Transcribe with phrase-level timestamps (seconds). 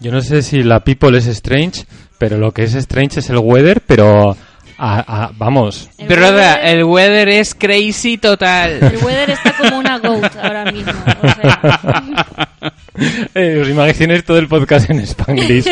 [0.00, 1.84] Yo no sé si la people es strange,
[2.18, 4.36] pero lo que es strange es el weather, pero
[4.78, 5.90] a- a- vamos.
[5.98, 8.72] El Broda, weather- el weather es crazy total.
[8.82, 10.92] El weather está como una goat ahora mismo.
[11.22, 12.48] O sea,
[13.34, 15.64] Eh, os imaginéis todo el podcast en Spanglish.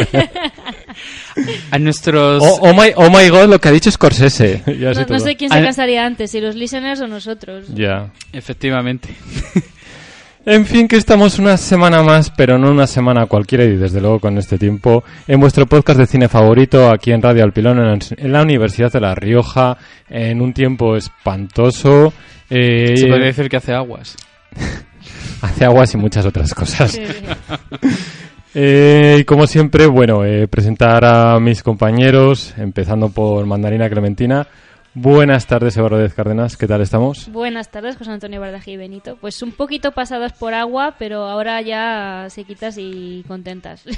[1.70, 2.42] A nuestros...
[2.42, 4.62] oh, oh my, oh my god, lo que ha dicho Scorsese.
[4.78, 5.18] Ya sé no, no todo.
[5.20, 7.66] sé quién se cansaría antes, si los listeners o nosotros.
[7.74, 8.10] Ya.
[8.32, 9.10] Efectivamente.
[10.50, 14.18] En fin, que estamos una semana más, pero no una semana cualquiera y desde luego
[14.18, 17.98] con este tiempo, en vuestro podcast de cine favorito, aquí en Radio Alpilón, en la,
[18.16, 19.76] en la Universidad de La Rioja,
[20.08, 22.14] en un tiempo espantoso.
[22.48, 24.16] eh, Se podría decir que hace aguas.
[25.42, 26.92] hace aguas y muchas otras cosas.
[26.92, 27.02] Sí.
[28.54, 34.48] Eh, y como siempre, bueno, eh, presentar a mis compañeros, empezando por Mandarina Clementina.
[35.02, 37.30] Buenas tardes, Eva Rodríguez Cárdenas, ¿qué tal estamos?
[37.30, 39.16] Buenas tardes, José Antonio Bardají y Benito.
[39.20, 43.84] Pues un poquito pasadas por agua, pero ahora ya sequitas y contentas.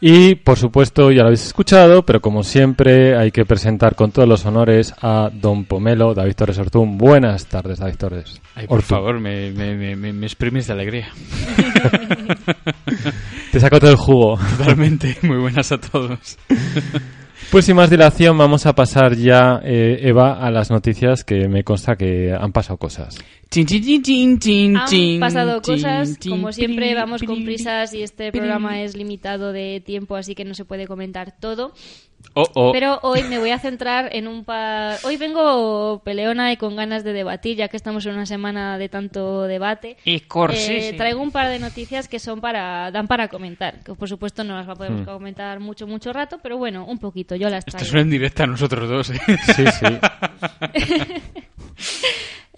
[0.00, 4.28] Y, por supuesto, ya lo habéis escuchado, pero como siempre, hay que presentar con todos
[4.28, 6.96] los honores a Don Pomelo, David Torres Ortún.
[6.96, 8.40] Buenas tardes, David Torres.
[8.54, 8.88] Ay, por Ortún.
[8.96, 11.08] favor, me, me, me, me- me exprimes de alegría.
[13.50, 14.38] Te saco todo el jugo.
[14.58, 15.18] Totalmente.
[15.22, 16.38] Muy buenas a todos.
[17.50, 21.64] Pues sin más dilación, vamos a pasar ya, eh, Eva, a las noticias que me
[21.64, 23.16] consta que han pasado cosas.
[23.50, 24.02] Chin, chin, chin,
[24.38, 28.82] chin, chin, Han pasado chin, cosas, chin, como siempre vamos con prisas y este programa
[28.82, 31.72] es limitado de tiempo, así que no se puede comentar todo.
[32.34, 32.72] Oh, oh.
[32.72, 34.98] Pero hoy me voy a centrar en un par...
[35.04, 38.88] Hoy vengo peleona y con ganas de debatir, ya que estamos en una semana de
[38.88, 39.96] tanto debate.
[40.04, 40.16] Y.
[40.16, 44.44] Eh, traigo un par de noticias que son para dan para comentar, que por supuesto
[44.44, 45.04] no las va a poder Hmm.
[45.04, 47.86] comentar mucho, mucho rato, pero bueno, un poquito, yo las Esto traigo.
[47.86, 49.18] es una en directa a nosotros dos, ¿eh?
[49.56, 49.86] Sí, sí.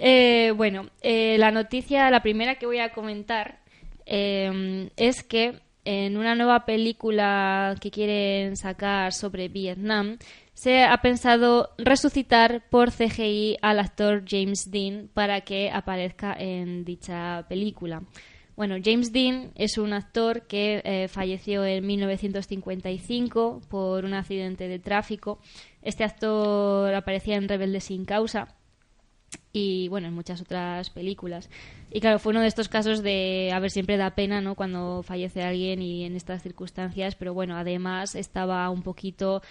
[0.03, 3.59] Eh, bueno, eh, la noticia, la primera que voy a comentar
[4.07, 10.19] eh, es que en una nueva película que quieren sacar sobre Vietnam
[10.55, 17.47] se ha pensado resucitar por CGI al actor James Dean para que aparezca en dicha
[17.49, 18.03] película.
[18.57, 24.79] Bueno, James Dean es un actor que eh, falleció en 1955 por un accidente de
[24.79, 25.39] tráfico.
[25.81, 28.60] Este actor aparecía en Rebelde sin causa
[29.53, 31.51] y bueno, en muchas otras películas.
[31.91, 34.55] Y claro, fue uno de estos casos de, a ver, siempre da pena, ¿no?
[34.55, 39.43] Cuando fallece alguien y en estas circunstancias, pero bueno, además estaba un poquito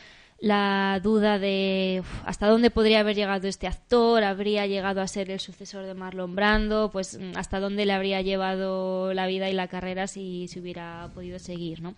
[0.42, 5.40] la duda de hasta dónde podría haber llegado este actor, habría llegado a ser el
[5.42, 9.68] sucesor de Marlon Brando, pues mm, hasta dónde le habría llevado la vida y la
[9.68, 11.96] carrera si se hubiera podido seguir, ¿no?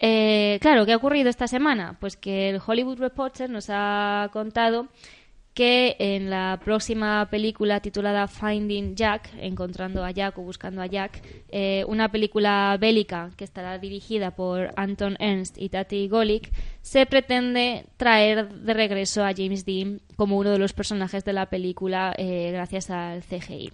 [0.00, 1.96] Eh, claro, ¿qué ha ocurrido esta semana?
[1.98, 4.86] Pues que el Hollywood Reporter nos ha contado
[5.58, 11.20] que en la próxima película titulada Finding Jack, encontrando a Jack o buscando a Jack,
[11.48, 17.86] eh, una película bélica que estará dirigida por Anton Ernst y Tati Golik, se pretende
[17.96, 22.50] traer de regreso a James Dean como uno de los personajes de la película eh,
[22.52, 23.72] gracias al CGI.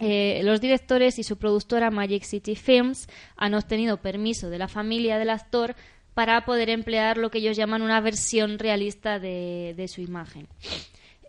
[0.00, 5.18] Eh, los directores y su productora Magic City Films han obtenido permiso de la familia
[5.18, 5.76] del actor
[6.14, 10.48] para poder emplear lo que ellos llaman una versión realista de su imagen.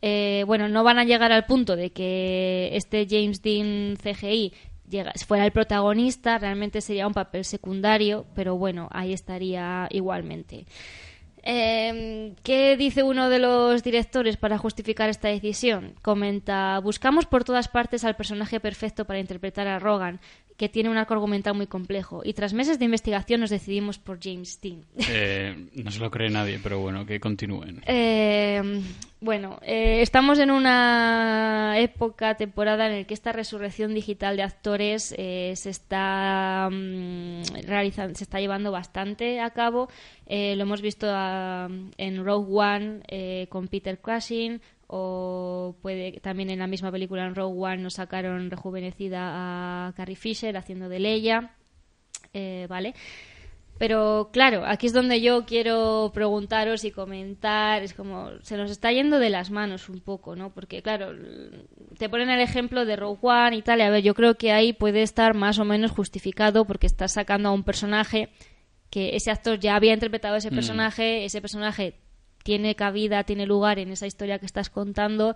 [0.01, 4.53] Eh, bueno, no van a llegar al punto de que este James Dean CGI
[5.25, 10.65] fuera el protagonista, realmente sería un papel secundario, pero bueno, ahí estaría igualmente.
[11.43, 15.95] Eh, ¿Qué dice uno de los directores para justificar esta decisión?
[16.01, 20.19] Comenta, buscamos por todas partes al personaje perfecto para interpretar a Rogan.
[20.57, 22.21] Que tiene un arco argumental muy complejo.
[22.25, 24.83] Y tras meses de investigación nos decidimos por James Dean.
[25.09, 27.81] Eh, no se lo cree nadie, pero bueno, que continúen.
[27.85, 28.81] Eh,
[29.21, 35.13] bueno, eh, estamos en una época, temporada en la que esta resurrección digital de actores
[35.17, 39.89] eh, se está mm, realizando, se está llevando bastante a cabo.
[40.27, 46.67] Lo hemos visto ah, en Rogue One con Peter Cushing o puede también en la
[46.67, 51.51] misma película en Rogue One nos sacaron rejuvenecida a Carrie Fisher haciendo de Leia,
[52.33, 52.93] eh, ¿vale?
[53.77, 58.91] Pero claro, aquí es donde yo quiero preguntaros y comentar, es como se nos está
[58.91, 60.51] yendo de las manos un poco, ¿no?
[60.51, 61.11] Porque claro,
[61.97, 64.51] te ponen el ejemplo de Rogue One y tal, y a ver, yo creo que
[64.51, 68.29] ahí puede estar más o menos justificado porque estás sacando a un personaje
[68.89, 71.95] que ese actor ya había interpretado ese personaje, ese personaje
[72.47, 75.35] tiene cabida, tiene lugar en esa historia que estás contando,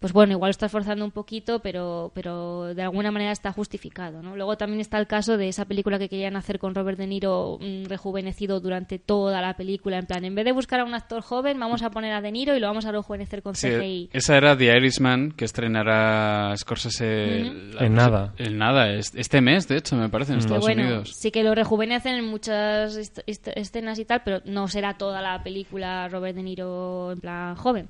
[0.00, 4.22] pues bueno, igual lo estás forzando un poquito, pero, pero de alguna manera está justificado,
[4.22, 4.34] ¿no?
[4.34, 7.58] Luego también está el caso de esa película que querían hacer con Robert De Niro
[7.60, 11.20] mm, rejuvenecido durante toda la película, en plan, en vez de buscar a un actor
[11.22, 14.10] joven, vamos a poner a De Niro y lo vamos a rejuvenecer con Sí, CGI.
[14.12, 17.44] esa era The Irishman, que estrenará Scorsese...
[17.74, 18.32] la- En nada.
[18.38, 21.12] En nada, es- este mes, de hecho, me parece, en Que Estados bueno, Unidos.
[21.14, 26.08] sí que lo rejuvenecen en muchas escenas y tal, pero no será toda la película
[26.08, 27.88] Robert De Niro en plan joven.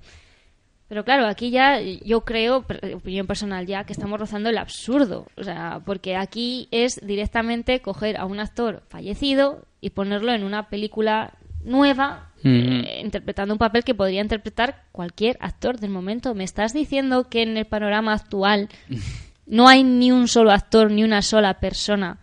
[0.91, 2.67] Pero claro, aquí ya yo creo,
[2.97, 5.29] opinión personal ya, que estamos rozando el absurdo.
[5.37, 10.69] O sea, porque aquí es directamente coger a un actor fallecido y ponerlo en una
[10.69, 12.49] película nueva, Ujú.
[12.49, 16.35] eh, interpretando un papel que podría interpretar cualquier actor del momento.
[16.35, 18.69] ¿Me estás diciendo que en el panorama actual
[19.47, 22.19] no hay ni un solo actor, ni una sola persona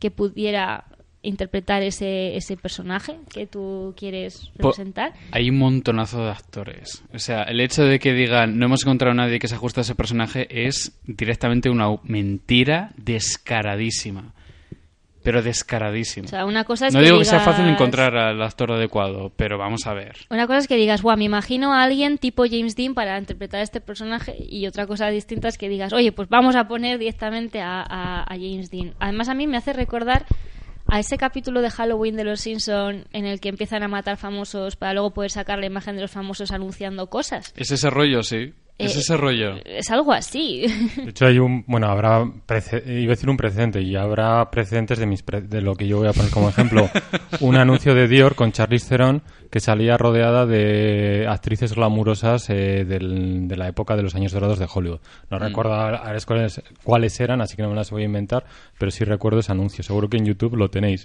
[0.00, 0.86] que pudiera
[1.22, 5.12] interpretar ese, ese personaje que tú quieres representar?
[5.32, 7.04] Hay un montonazo de actores.
[7.14, 9.80] O sea, el hecho de que digan no hemos encontrado a nadie que se ajuste
[9.80, 14.32] a ese personaje es directamente una mentira descaradísima.
[15.22, 16.24] Pero descaradísima.
[16.24, 19.30] O sea, una cosa es no que digo que sea fácil encontrar al actor adecuado,
[19.36, 20.16] pero vamos a ver.
[20.30, 23.60] Una cosa es que digas, guau, me imagino a alguien tipo James Dean para interpretar
[23.60, 26.98] a este personaje y otra cosa distinta es que digas, oye, pues vamos a poner
[26.98, 28.94] directamente a, a- a James Dean.
[28.98, 30.24] Además a mí me hace recordar
[30.90, 34.76] a ese capítulo de Halloween de Los Simpson en el que empiezan a matar famosos
[34.76, 37.54] para luego poder sacar la imagen de los famosos anunciando cosas.
[37.56, 38.52] Es ese rollo, sí.
[38.80, 39.56] Es Eh, ese rollo.
[39.64, 40.66] Es algo así.
[40.96, 41.64] De hecho, hay un.
[41.66, 42.20] Bueno, habrá.
[42.86, 45.98] iba a decir un precedente, y habrá precedentes de, mis pre- de lo que yo
[45.98, 46.88] voy a poner como ejemplo.
[47.40, 53.48] un anuncio de Dior con Charlize Theron que salía rodeada de actrices glamurosas eh, del-
[53.48, 55.00] de la época de los años dorados de Hollywood.
[55.30, 58.44] No recuerdo ahora cuáles, cuáles eran, así que no me las voy a inventar,
[58.78, 59.82] pero sí recuerdo ese anuncio.
[59.82, 61.04] Seguro que en YouTube lo tenéis.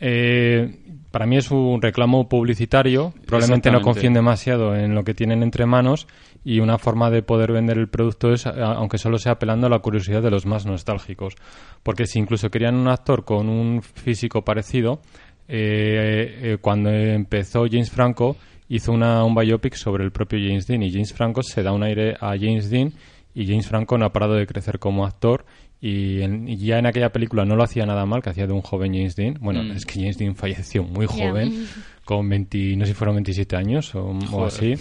[0.00, 0.76] Eh,
[1.10, 3.14] para mí es un reclamo publicitario.
[3.26, 6.06] Probablemente no confíen demasiado en lo que tienen entre manos
[6.44, 9.78] y una forma de poder vender el producto es, aunque solo sea apelando a la
[9.78, 11.34] curiosidad de los más nostálgicos.
[11.82, 15.00] Porque si incluso querían un actor con un físico parecido,
[15.48, 18.36] eh, eh, cuando empezó James Franco
[18.68, 21.82] hizo una, un biopic sobre el propio James Dean y James Franco se da un
[21.82, 22.92] aire a James Dean
[23.34, 25.44] y James Franco no ha parado de crecer como actor
[25.80, 28.54] y, en- y ya en aquella película no lo hacía nada mal, que hacía de
[28.54, 29.34] un joven James Dean.
[29.40, 29.72] Bueno, Mm.
[29.72, 31.28] es que James Dean falleció muy Ya.
[31.28, 31.52] joven,
[32.04, 34.74] con 20, no sé si fueron 27 años o, así.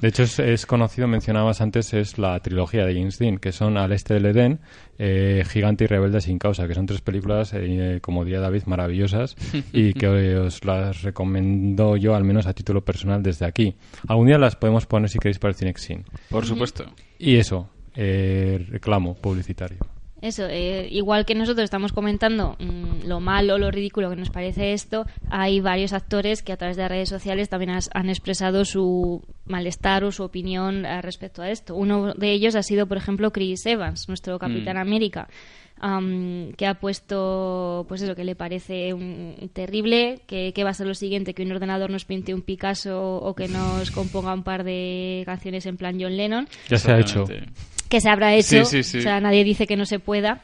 [0.00, 3.76] De hecho, es, es conocido, mencionabas antes, es la trilogía de James Dean, que son
[3.76, 4.60] Al Este del Edén,
[4.98, 9.36] eh, Gigante y Rebelde sin Causa, que son tres películas, eh, como diría David, maravillosas
[9.72, 13.76] y que os las recomiendo yo, al menos a título personal, desde aquí.
[14.08, 16.04] Algún día las podemos poner si queréis para el Cinexin.
[16.30, 16.84] Por supuesto.
[17.18, 19.95] Y eso, eh, reclamo publicitario.
[20.26, 24.72] Eso, eh, igual que nosotros estamos comentando mm, lo malo, lo ridículo que nos parece
[24.72, 29.22] esto, hay varios actores que a través de redes sociales también has- han expresado su
[29.46, 31.74] malestar o su opinión eh, respecto a esto.
[31.76, 35.28] Uno de ellos ha sido, por ejemplo, Chris Evans, nuestro Capitán América,
[35.78, 40.74] am, que ha puesto, pues eso, que le parece un- terrible, que, que va a
[40.74, 44.42] ser lo siguiente, que un ordenador nos pinte un Picasso o que nos componga un
[44.42, 47.24] par de canciones en plan John Lennon Ya se ha hecho.
[47.88, 48.64] Que se habrá hecho.
[48.64, 48.98] Sí, sí, sí.
[48.98, 50.42] O sea, nadie dice que no se pueda.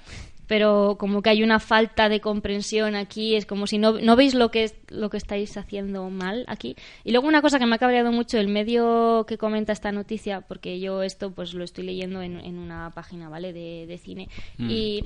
[0.48, 4.34] Pero como que hay una falta de comprensión aquí, es como si no, no veis
[4.34, 6.76] lo que, es, lo que estáis haciendo mal aquí.
[7.04, 10.42] Y luego una cosa que me ha cabreado mucho, el medio que comenta esta noticia,
[10.42, 13.52] porque yo esto pues lo estoy leyendo en, en una página, ¿vale?
[13.54, 14.28] De, de cine.
[14.58, 15.04] Y,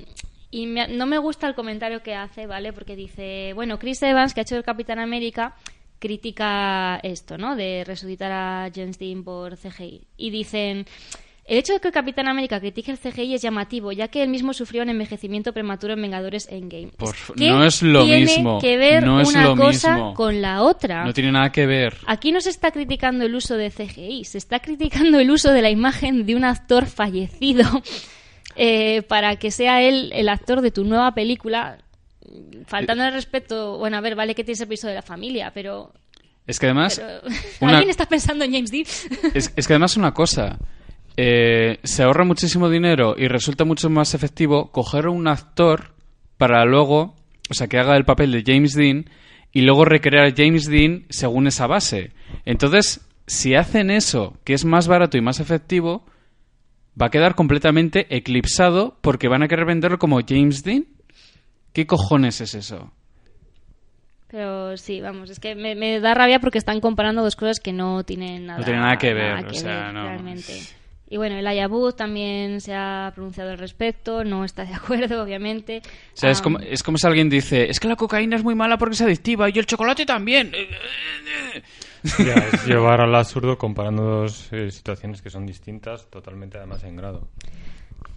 [0.51, 2.73] y me- no me gusta el comentario que hace, ¿vale?
[2.73, 5.55] Porque dice, bueno, Chris Evans, que ha hecho el Capitán América,
[6.01, 7.55] critica esto, ¿no?
[7.57, 10.07] De resucitar a James Dean por CGI.
[10.17, 10.87] Y dicen...
[11.49, 14.29] El hecho de que el Capitán América critique el CGI es llamativo, ya que él
[14.29, 16.89] mismo sufrió un envejecimiento prematuro en Vengadores Endgame.
[16.97, 20.15] Por Es no es lo tiene mismo, que ver no es una lo cosa mismo.
[20.15, 21.05] con la otra.
[21.05, 21.99] No tiene nada que ver.
[22.07, 25.63] Aquí no se está criticando el uso de CGI, se está criticando el uso de
[25.63, 27.65] la imagen de un actor fallecido.
[28.57, 31.79] eh, para que sea él el actor de tu nueva película,
[32.67, 35.93] faltando el respeto, bueno, a ver, vale que tienes el piso de la familia, pero...
[36.47, 36.97] Es que además...
[37.01, 37.21] pero-
[37.61, 38.85] una- ¿Alguien está pensando en James Dean?
[39.35, 40.59] Es, es que además una cosa,
[41.17, 45.95] eh, se ahorra muchísimo dinero y resulta mucho más efectivo coger un actor
[46.37, 47.15] para luego,
[47.51, 49.07] o sea, que haga el papel de James Dean
[49.53, 52.13] y luego recrear a James Dean según esa base.
[52.45, 56.05] Entonces, si hacen eso, que es más barato y más efectivo,
[57.01, 60.87] va a quedar completamente eclipsado porque van a querer venderlo como James Dean.
[61.73, 62.93] ¿Qué cojones es eso?
[64.29, 67.73] Pero sí, vamos, es que me, me da rabia porque están comparando dos cosas que
[67.73, 70.05] no tienen nada, tienen nada que ver, o sea, no.
[70.05, 70.53] realmente.
[71.09, 75.83] Y bueno, el Ayabud también se ha pronunciado al respecto, no está de acuerdo, obviamente.
[76.15, 78.43] O sea, es Am, como, es como si alguien dice, es que la cocaína es
[78.43, 80.53] muy mala porque es adictiva y el chocolate también.
[82.19, 86.95] Ya, es llevar al absurdo comparando dos eh, situaciones que son distintas, totalmente además en
[86.95, 87.27] grado.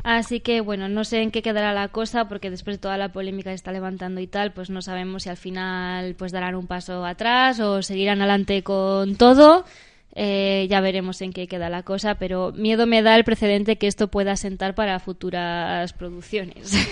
[0.03, 3.11] Así que bueno, no sé en qué quedará la cosa porque después de toda la
[3.11, 6.67] polémica que está levantando y tal, pues no sabemos si al final pues darán un
[6.67, 9.65] paso atrás o seguirán adelante con todo.
[10.15, 13.87] Eh, ya veremos en qué queda la cosa, pero miedo me da el precedente que
[13.87, 16.73] esto pueda sentar para futuras producciones.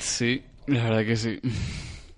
[0.00, 1.40] Sí, la verdad que sí.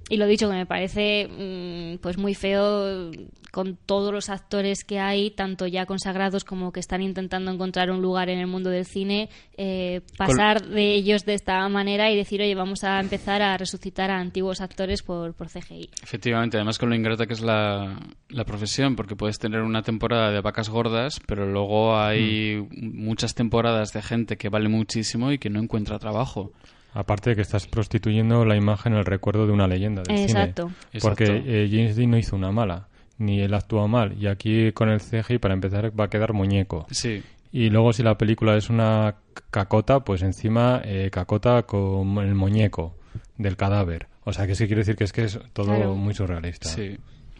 [0.08, 3.10] Y lo dicho, que me parece mm, pues muy feo
[3.50, 8.02] con todos los actores que hay, tanto ya consagrados como que están intentando encontrar un
[8.02, 12.40] lugar en el mundo del cine, eh, pasar de ellos de esta manera y decir,
[12.40, 15.90] oye, vamos a empezar a resucitar a antiguos actores por, por CGI.
[16.02, 17.98] Efectivamente, además con lo ingrata que es la,
[18.28, 23.92] la profesión, porque puedes tener una temporada de vacas gordas, pero luego hay muchas temporadas
[23.92, 26.52] de gente que vale muchísimo y que no encuentra trabajo.
[26.94, 30.70] Aparte de que estás prostituyendo la imagen, el recuerdo de una leyenda del Exacto.
[30.90, 31.00] cine.
[31.02, 31.48] Porque Exacto.
[31.50, 34.16] eh, James Dean no hizo una mala, ni él actuó mal.
[34.20, 36.86] Y aquí con el CGI, para empezar, va a quedar muñeco.
[36.90, 39.14] Sí, Y luego si la película es una
[39.50, 42.94] cacota, pues encima eh, cacota con el muñeco
[43.36, 44.06] del cadáver.
[44.24, 45.94] O sea, que sí quiere decir que es que es todo Claro.
[45.94, 46.68] muy surrealista.
[46.68, 46.96] sí.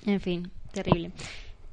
[0.07, 1.11] En fin, terrible.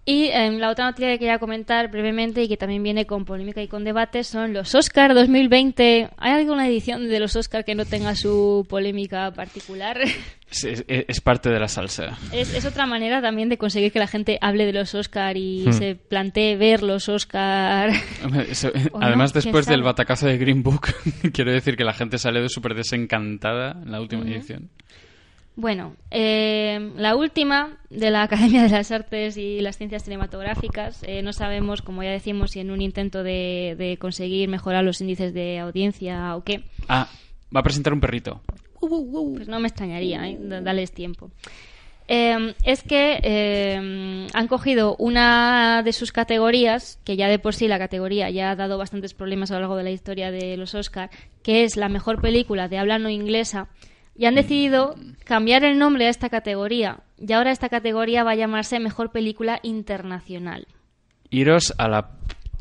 [0.07, 3.63] Y em, la otra noticia que quería comentar brevemente y que también viene con polémica
[3.63, 6.09] y con debate son los Oscar 2020.
[6.17, 9.97] ¿Hay alguna edición de los Oscar que no tenga su polémica particular?
[10.47, 12.17] Sí, Es, parte de la salsa.
[12.31, 15.65] Es, es otra manera también de conseguir que la gente hable de los Oscar y
[15.67, 15.73] Hmm.
[15.73, 17.89] se plantee ver los Oscar.
[18.47, 19.05] Eso- ¿O no?
[19.05, 20.93] además, ¿Quién después del batacazo de Green Book,
[21.33, 24.69] quiero decir que la gente sale de súper desencantada en la última edición.
[25.57, 31.01] Bueno, eh, la última de la Academia de las Artes y las Ciencias Cinematográficas.
[31.03, 34.99] eh, no sabemos, como ya decimos, si en un intento de, de conseguir mejorar los
[34.99, 36.63] índices de audiencia o qué.
[36.89, 37.07] Ah,
[37.55, 38.41] va a presentar un perrito.
[38.79, 40.37] Pues no me extrañaría, ¿eh?
[40.39, 41.31] Dales tiempo.
[42.07, 47.67] Eh, es que eh, han cogido una de sus categorías, que ya de por sí
[47.67, 50.75] la categoría ya ha dado bastantes problemas a lo largo de la historia de los
[50.75, 51.09] Oscar,
[51.41, 53.69] que es la mejor película de habla no inglesa,
[54.15, 56.99] y han decidido cambiar el nombre a esta categoría.
[57.17, 60.67] Y ahora esta categoría va a llamarse Mejor Película Internacional.
[61.29, 62.11] Iros a la...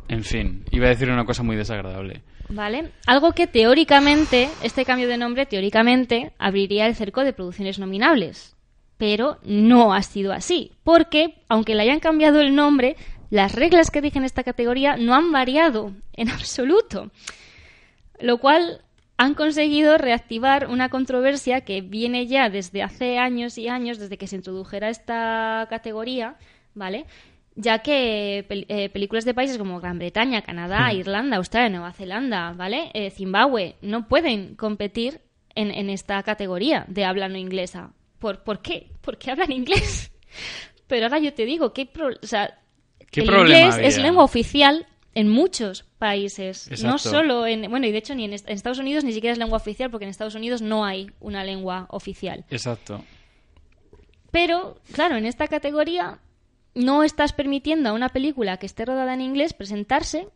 [0.07, 2.21] En fin, iba a decir una cosa muy desagradable.
[2.49, 2.91] ¿Vale?
[3.07, 8.55] Algo que teóricamente, este cambio de nombre teóricamente abriría el cerco de producciones nominables.
[8.97, 10.71] Pero no ha sido así.
[10.83, 12.95] Porque, aunque le hayan cambiado el nombre,
[13.29, 17.11] las reglas que rigen esta categoría no han variado en absoluto.
[18.19, 18.81] Lo cual
[19.17, 24.27] han conseguido reactivar una controversia que viene ya desde hace años y años, desde que
[24.27, 26.35] se introdujera esta categoría,
[26.73, 27.05] ¿vale?
[27.55, 32.51] Ya que pel- eh, películas de países como Gran Bretaña, Canadá, Irlanda, Australia, Nueva Zelanda,
[32.51, 32.91] ¿vale?
[32.93, 35.21] Eh, Zimbabue no pueden competir
[35.55, 37.91] en, en esta categoría de habla no inglesa.
[38.19, 38.87] ¿Por, ¿Por qué?
[39.01, 40.11] Porque hablan inglés.
[40.87, 42.59] Pero ahora yo te digo, ¿qué pro- o sea,
[43.09, 47.09] ¿Qué el problema inglés es lengua oficial en muchos países, no Exacto.
[47.09, 49.89] solo en, bueno, y de hecho ni en Estados Unidos ni siquiera es lengua oficial
[49.89, 52.45] porque en Estados Unidos no hay una lengua oficial.
[52.49, 53.03] Exacto.
[54.31, 56.19] Pero, claro, en esta categoría
[56.73, 60.27] no estás permitiendo a una película que esté rodada en inglés presentarse,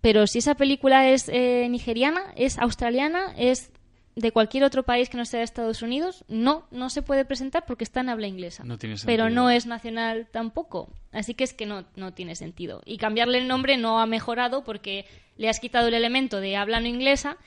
[0.00, 3.70] pero si esa película es eh, nigeriana, es australiana, es
[4.16, 7.64] de cualquier otro país que no sea de Estados Unidos, no, no se puede presentar
[7.66, 8.62] porque está en habla inglesa.
[8.64, 9.42] No tiene Pero sentido.
[9.42, 10.88] no es nacional tampoco.
[11.12, 12.80] Así que es que no, no tiene sentido.
[12.84, 15.06] Y cambiarle el nombre no ha mejorado porque
[15.36, 17.38] le has quitado el elemento de habla no inglesa,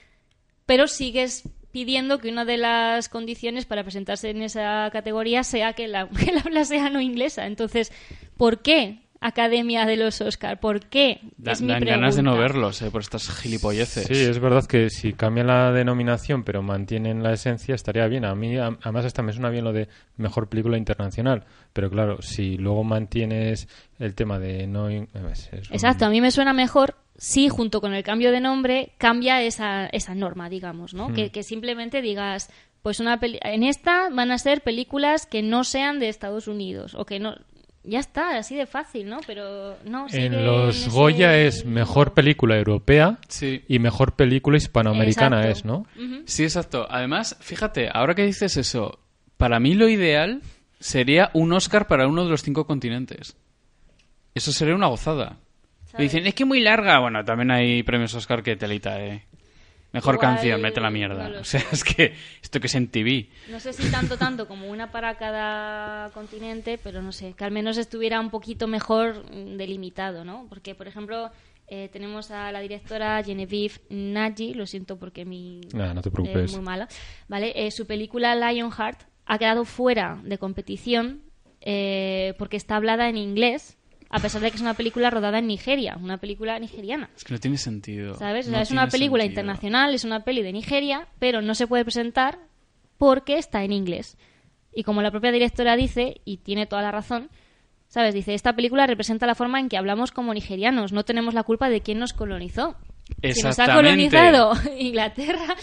[0.66, 5.88] pero sigues pidiendo que una de las condiciones para presentarse en esa categoría sea que
[5.88, 7.46] la, que la habla sea no inglesa.
[7.46, 7.94] Entonces,
[8.36, 10.60] ¿por qué Academia de los Oscar?
[10.60, 11.20] ¿Por qué?
[11.38, 14.06] Da- es mi dan ganas de no verlos eh, por estas gilipolleces.
[14.08, 18.26] Sí, es verdad que si cambian la denominación pero mantienen la esencia estaría bien.
[18.26, 21.46] A mí, a- además, hasta me suena bien lo de mejor película internacional.
[21.74, 23.68] Pero claro, si luego mantienes
[24.00, 24.90] el tema de no.
[24.90, 25.10] es-
[25.52, 29.42] un- Exacto, a mí me suena mejor sí, junto con el cambio de nombre, cambia
[29.42, 30.98] esa, esa norma, digamos, Hmm.
[30.98, 31.14] ¿no?
[31.14, 32.50] Que, que simplemente digas,
[32.84, 36.94] pues una peli- en esta van a ser películas que no sean de Estados Unidos
[36.96, 37.36] o que no...
[37.90, 39.20] Ya está, así de fácil, ¿no?
[39.26, 43.64] Pero no, sigue En los ese- Goya es mejor película europea Sí.
[43.70, 45.86] y mejor película hispanoamericana Exacto.
[45.96, 46.22] es, ¿no?
[46.26, 46.86] Sí, exacto.
[46.90, 49.00] Además, fíjate, ahora que dices eso,
[49.38, 50.42] para mí lo ideal
[50.82, 53.38] sería un Oscar para uno de los cinco continentes.
[54.36, 55.38] Eso sería una gozada.
[55.98, 57.00] Y dicen, es que muy larga.
[57.00, 59.24] Bueno, también hay premios Oscar que telita, eh.
[59.98, 61.28] Mejor Igual, canción, mete la mierda.
[61.28, 63.30] no o sea, es que esto que es en TV.
[63.50, 67.52] No sé si tanto, tanto como una para cada continente, pero no sé, que al
[67.52, 70.46] menos estuviera un poquito mejor mm, delimitado, ¿no?
[70.50, 71.32] Porque, por ejemplo,
[71.68, 75.62] eh, tenemos a la directora Genevieve Nagy, lo siento porque mi...
[75.74, 76.54] Nada, no te eh, preocupes.
[76.54, 76.88] muy mala,
[77.28, 77.54] ¿vale?
[77.56, 81.24] Eh, su película Lionheart ha quedado fuera de competición
[81.62, 83.78] eh, porque está hablada en inglés,
[84.10, 87.10] a pesar de que es una película rodada en Nigeria, una película nigeriana.
[87.16, 88.16] Es que no tiene sentido.
[88.16, 88.48] ¿Sabes?
[88.48, 89.42] O No sea, es una película sentido.
[89.42, 92.40] internacional, es una peli de Nigeria, pero no se puede presentar
[92.98, 94.18] porque está en inglés.
[94.74, 97.30] Y como la propia directora dice, y tiene toda la razón,
[97.88, 98.14] ¿sabes?
[98.14, 101.70] Dice, esta película representa la forma en que hablamos como nigerianos, no tenemos la culpa
[101.70, 102.76] de quién nos colonizó.
[103.24, 105.56] Si nos ha colonizado Inglaterra,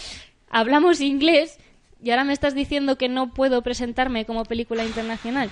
[0.48, 1.58] hablamos inglés
[2.02, 5.50] y ahora me estás diciendo que no puedo presentarme como película internacional.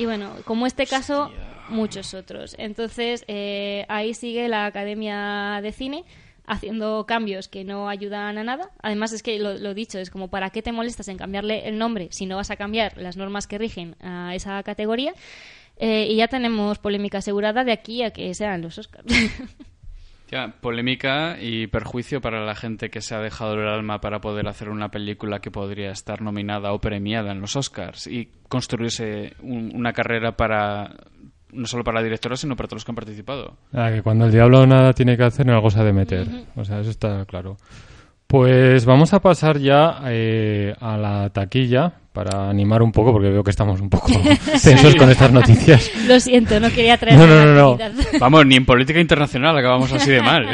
[0.00, 1.30] Y bueno, como este caso,
[1.68, 2.56] muchos otros.
[2.56, 6.06] Entonces, eh, ahí sigue la Academia de Cine
[6.46, 8.70] haciendo cambios que no ayudan a nada.
[8.80, 11.76] Además, es que lo, lo dicho, es como, ¿para qué te molestas en cambiarle el
[11.76, 15.12] nombre si no vas a cambiar las normas que rigen a esa categoría?
[15.76, 19.04] Eh, y ya tenemos polémica asegurada de aquí a que sean los Oscars.
[20.30, 24.46] Ya, polémica y perjuicio para la gente que se ha dejado el alma para poder
[24.46, 29.72] hacer una película que podría estar nominada o premiada en los Oscars y construirse un-
[29.74, 30.94] una carrera para
[31.52, 33.56] no solo para la directora sino para todos los que han participado.
[33.72, 36.28] Ah, que cuando el diablo nada tiene que hacer, en algo se ha de meter.
[36.54, 37.56] O sea, eso está claro.
[38.28, 43.44] Pues vamos a pasar ya eh, a la taquilla para animar un poco, porque veo
[43.44, 44.08] que estamos un poco
[44.62, 45.90] tensos con estas noticias.
[46.06, 47.78] Lo siento, no quería traer No, no, no, no.
[48.18, 50.46] Vamos, ni en política internacional acabamos así de mal.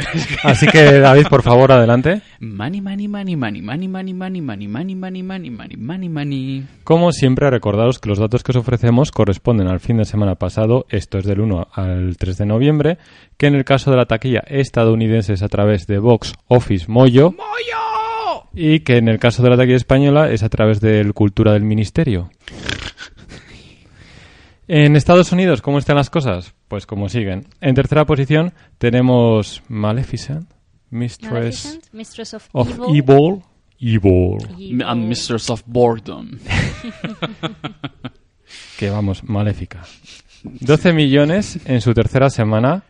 [0.43, 2.21] Así que, David, por favor, adelante.
[2.39, 6.67] Money, money, money, money, money, money, money, money, money, money, money, money, money, money.
[6.83, 10.85] Como siempre, recordaros que los datos que os ofrecemos corresponden al fin de semana pasado,
[10.89, 12.97] esto es del 1 al 3 de noviembre,
[13.37, 17.33] que en el caso de la taquilla estadounidense es a través de Box Office Moyo,
[18.53, 21.63] y que en el caso de la taquilla española es a través del Cultura del
[21.63, 22.29] Ministerio.
[24.67, 26.53] En Estados Unidos, ¿cómo están las cosas?
[26.67, 27.47] Pues como siguen.
[27.61, 30.49] En tercera posición tenemos Maleficent,
[30.89, 33.41] Mistress Maleficent, Mistress of, of Evil.
[33.79, 33.81] Evil.
[34.03, 34.37] Evil.
[34.59, 34.81] Evil.
[34.81, 36.31] I'm Mistress of Boredom.
[38.77, 39.83] que vamos, maléfica.
[40.43, 42.83] 12 millones en su tercera semana,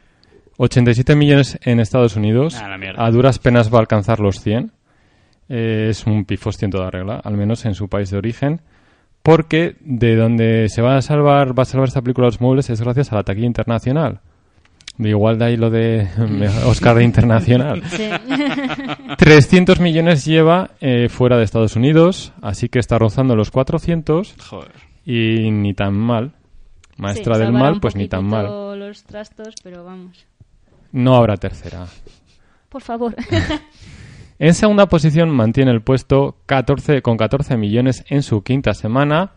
[0.58, 4.72] 87 millones en Estados Unidos, Ah, a duras penas va a alcanzar los 100.
[5.50, 8.62] Eh, es un pifostio en toda regla, al menos en su país de origen,
[9.24, 12.82] porque de donde se va a salvar va a salvar esta película los muebles es
[12.82, 14.20] gracias a la taquilla internacional.
[14.98, 16.08] De igual de ahí lo de
[16.66, 17.84] Oscar internacional.
[17.88, 18.10] Sí.
[19.18, 24.72] 300 millones lleva eh, fuera de Estados Unidos, así que está rozando los 400 Joder.
[25.06, 26.34] y ni tan mal.
[26.98, 28.80] Maestra Sí, del mal, pues ni tan mal.
[28.80, 30.26] los trastos, pero vamos.
[30.92, 31.86] No habrá tercera.
[32.70, 33.16] Por favor.
[34.39, 39.32] En segunda posición mantiene el puesto 14, con 14 millones en su quinta semana.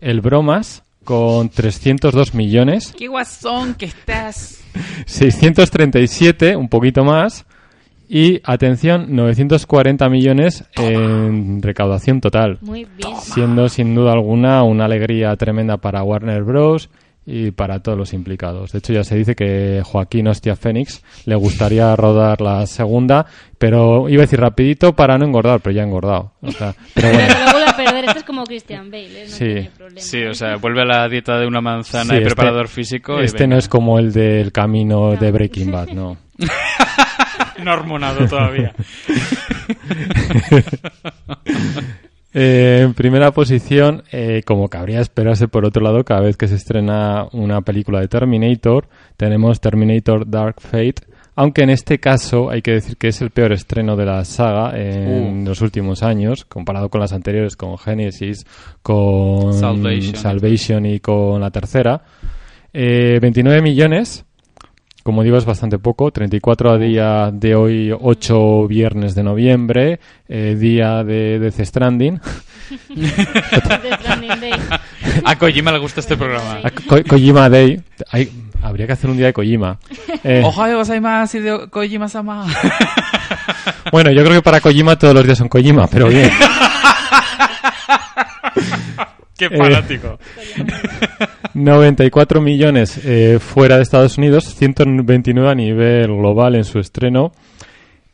[0.00, 2.94] El Bromas con 302 millones.
[2.96, 4.62] ¡Qué guasón que estás!
[5.06, 7.46] 637, un poquito más.
[8.08, 12.58] Y, atención, 940 millones en recaudación total.
[12.60, 13.16] Muy bien.
[13.22, 16.90] Siendo sin duda alguna una alegría tremenda para Warner Bros.
[17.24, 18.72] Y para todos los implicados.
[18.72, 23.26] De hecho, ya se dice que Joaquín Hostia Fénix le gustaría rodar la segunda,
[23.58, 26.32] pero iba a decir rapidito para no engordar, pero ya ha engordado.
[26.40, 27.28] O sea, pero bueno.
[27.28, 28.04] Pero lo vuelve a perder.
[28.06, 29.26] Este es como Christian Bale, ¿eh?
[29.28, 29.44] No Sí.
[29.44, 30.00] tiene problema.
[30.00, 33.20] Sí, o sea, vuelve a la dieta de una manzana Sí, y este- preparador físico.
[33.20, 33.58] y Este no venga.
[33.58, 35.32] es como el del camino de No.
[35.32, 36.16] Breaking Bad, no.
[37.62, 38.74] No hormonado todavía.
[42.34, 46.54] Eh, en primera posición, eh, como cabría esperarse por otro lado, cada vez que se
[46.54, 51.02] estrena una película de Terminator, tenemos Terminator Dark Fate,
[51.34, 54.72] aunque en este caso hay que decir que es el peor estreno de la saga
[54.78, 55.44] en Uh.
[55.46, 58.46] los últimos años, comparado con las anteriores, con Genesis,
[58.82, 60.16] con Salvation.
[60.16, 62.02] Salvation y con la tercera.
[62.72, 64.24] Eh, 29 millones,
[65.02, 66.10] como digo, es bastante poco.
[66.10, 72.20] 34 a día de hoy, 8 viernes de noviembre, eh, día de Death Stranding.
[72.88, 74.52] Death Stranding Day.
[75.24, 76.60] A Kojima le gusta este programa.
[76.62, 77.80] A Ko- Kojima Day.
[78.10, 78.30] Hay-
[78.64, 79.76] Habría que hacer un día de Kojima.
[80.22, 82.46] Eh, Ohio gozaimasu de Kojima-sama.
[83.90, 86.30] bueno, yo creo que para Kojima todos los días son Kojima, pero bien.
[89.48, 90.18] Qué Eh, fanático.
[91.54, 97.32] 94 millones eh, fuera de Estados Unidos, 129 a nivel global en su estreno.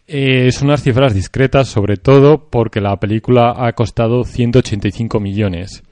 [0.07, 5.83] Eh, son unas cifras discretas, sobre todo porque la película ha costado 185 millones.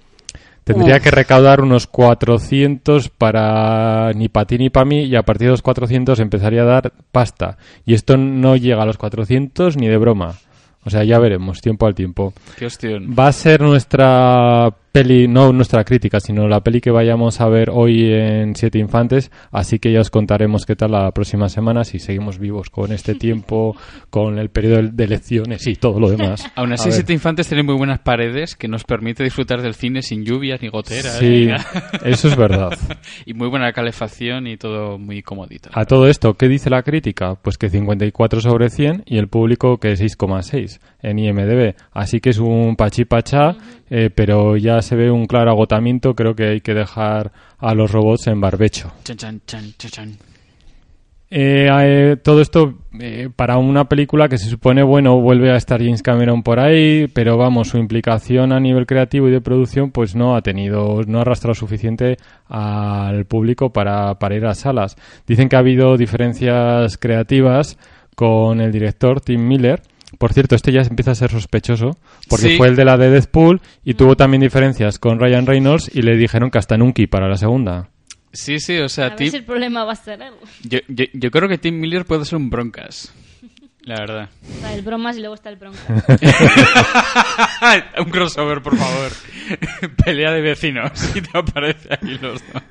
[0.65, 1.03] Tendría Uf.
[1.03, 5.53] que recaudar unos 400 para ni para ti ni para mí y a partir de
[5.53, 7.57] los 400 empezaría a dar pasta.
[7.85, 10.35] Y esto no llega a los 400 ni de broma.
[10.85, 12.33] O sea, ya veremos, tiempo al tiempo.
[12.57, 12.69] Qué.
[12.99, 17.69] Va a ser nuestra peli, no nuestra crítica, sino la peli que vayamos a ver
[17.71, 21.99] hoy en Siete Infantes, así que ya os contaremos qué tal la próxima semana, si
[21.99, 23.77] seguimos vivos con este tiempo,
[24.09, 26.51] con el periodo de elecciones y todo lo demás.
[26.57, 26.91] Aún así.
[26.93, 30.69] Siete Infantes tiene muy buenas paredes que nos permite disfrutar del cine sin lluvias ni
[30.69, 31.19] goteras.
[31.19, 31.53] Sí, ni-
[32.11, 32.71] eso es verdad.
[33.27, 35.69] y muy buena calefacción y todo muy comodito.
[35.75, 37.35] A todo esto, ¿qué dice la crítica?
[37.35, 41.75] Pues que 54 sobre 100 y el público que 6,6 en IMDB.
[41.93, 43.57] Así que es un pachipachá,
[43.91, 46.15] eh, pero ya se ve un claro agotamiento.
[46.15, 48.93] Creo que hay que dejar a los robots en barbecho.
[49.05, 50.19] Chan, chan, chan, chan, chan.
[51.29, 55.81] Eh, eh, todo esto eh, para una película que se supone, bueno, vuelve a estar
[55.81, 60.15] James Cameron por ahí, pero vamos, su implicación a nivel creativo y de producción, pues
[60.15, 64.97] no ha tenido, no ha arrastrado suficiente al público para, para ir a salas.
[65.27, 67.77] Dicen que ha habido diferencias creativas
[68.15, 69.83] con el director Tim Miller.
[70.19, 72.57] Por cierto, este ya empieza a ser sospechoso, porque Sí.
[72.57, 76.17] fue el de la de Deadpool y tuvo también diferencias con Ryan Reynolds y le
[76.17, 77.89] dijeron que hasta Nunki para la segunda.
[78.33, 80.35] Sí, sí, o A sea, ver Tim- si el problema va a ser él.
[80.63, 83.13] yo, yo, yo creo que Tim Miller puede ser un broncas.
[83.83, 84.29] La verdad.
[84.61, 85.79] Sea, el bromas y luego está el bronca.
[87.99, 89.13] un crossover, por favor.
[90.05, 90.91] Pelea de vecinos.
[91.15, 92.63] Y te aparece ahí los dos.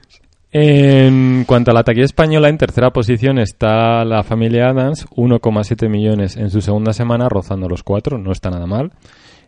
[0.58, 6.38] En cuanto a la taquilla española, en tercera posición está la familia Adams, 1,7 millones
[6.38, 8.94] en su segunda semana, rozando los 4, no está nada mal.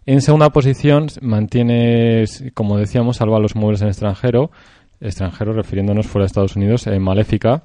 [0.05, 4.51] En segunda posición mantiene, como decíamos, Salva los muebles en extranjero,
[4.99, 7.63] extranjero refiriéndonos fuera de Estados Unidos, en Maléfica,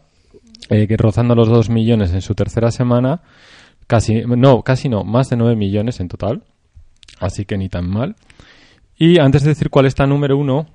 [0.70, 3.22] eh, que rozando los 2 millones en su tercera semana,
[3.88, 6.44] casi, no, casi no, más de 9 millones en total,
[7.18, 8.14] así que ni tan mal.
[8.96, 10.68] Y antes de decir cuál está número uno,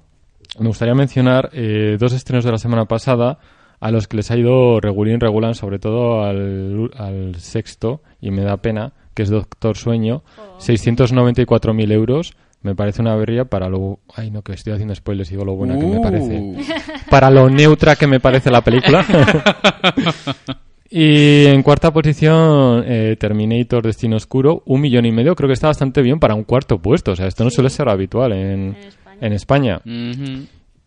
[0.59, 3.39] me gustaría mencionar eh, dos estrenos de la semana pasada
[3.79, 8.43] a los que les ha ido regulín regulan, sobre todo al, al sexto, y me
[8.43, 10.23] da pena, que es Doctor Sueño,
[10.59, 12.33] 694.000 euros.
[12.63, 13.99] Me parece una berría para lo...
[14.15, 16.39] Ay, no, que estoy haciendo spoilers, digo lo buena que me parece.
[16.39, 16.57] Uh.
[17.09, 19.05] Para lo neutra que me parece la película.
[20.89, 25.35] y en cuarta posición, eh, Terminator Destino Oscuro, un millón y medio.
[25.35, 27.11] Creo que está bastante bien para un cuarto puesto.
[27.11, 28.75] O sea, esto no suele ser habitual en.
[29.21, 29.81] En España.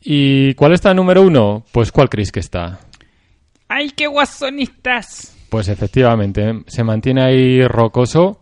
[0.03, 1.65] ¿Y cuál está número uno?
[1.73, 2.81] Pues ¿cuál creéis que está?
[3.69, 5.37] ¡Ay, qué guasonistas!
[5.49, 8.41] Pues efectivamente, se mantiene ahí rocoso.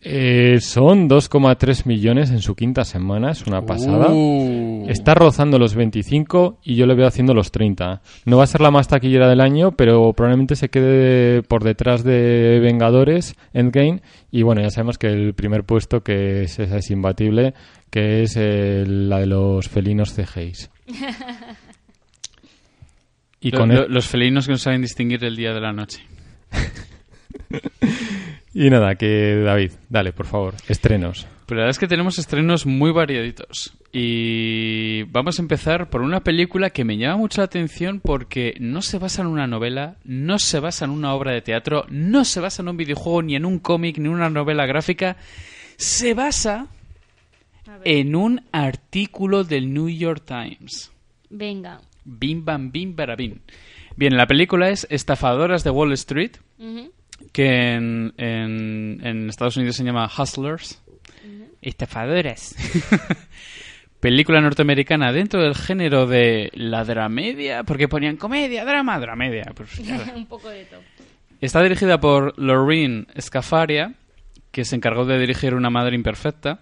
[0.00, 4.08] Eh, son 2,3 millones en su quinta semana, es una pasada.
[4.10, 4.86] Uh.
[4.88, 8.00] Está rozando los 25 y yo le veo haciendo los 30.
[8.24, 12.04] No va a ser la más taquillera del año, pero probablemente se quede por detrás
[12.04, 14.00] de Vengadores, Endgame.
[14.30, 17.54] Y bueno, ya sabemos que el primer puesto, que es, es imbatible,
[17.90, 20.70] que es eh, la de los felinos CGIs.
[23.40, 25.72] Y Lo- con lo- el- los felinos que no saben distinguir el día de la
[25.72, 26.02] noche.
[28.54, 31.28] Y nada, que David, dale, por favor, estrenos.
[31.46, 33.76] Pero la verdad es que tenemos estrenos muy variaditos.
[33.92, 38.82] Y vamos a empezar por una película que me llama mucho la atención porque no
[38.82, 42.40] se basa en una novela, no se basa en una obra de teatro, no se
[42.40, 45.18] basa en un videojuego, ni en un cómic, ni en una novela gráfica.
[45.76, 46.66] Se basa
[47.84, 50.90] en un artículo del New York Times.
[51.30, 51.80] Venga.
[52.04, 53.38] Bim bam bim barabim.
[53.96, 56.32] Bien, la película es Estafadoras de Wall Street,
[57.32, 60.80] que en, en- en Estados Unidos se llama Hustlers.
[61.60, 62.54] Estafadoras.
[64.00, 69.52] Película norteamericana dentro del género de la dramedia, porque ponían comedia, drama, dramedia.
[69.56, 69.76] Pues.
[70.14, 70.80] Un poco de todo.
[71.40, 73.94] Está dirigida por Lorraine Scafaria,
[74.52, 76.60] que se encargó de dirigir Una Madre Imperfecta.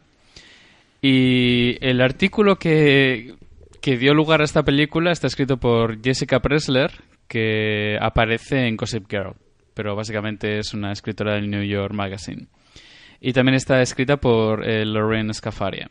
[1.08, 3.36] Y el artículo que,
[3.80, 6.90] que dio lugar a esta película está escrito por Jessica Pressler,
[7.28, 9.36] que aparece en Gossip Girl,
[9.72, 12.48] pero básicamente es una escritora del New York Magazine.
[13.20, 15.88] Y también está escrita por eh, Lorraine Scafaria.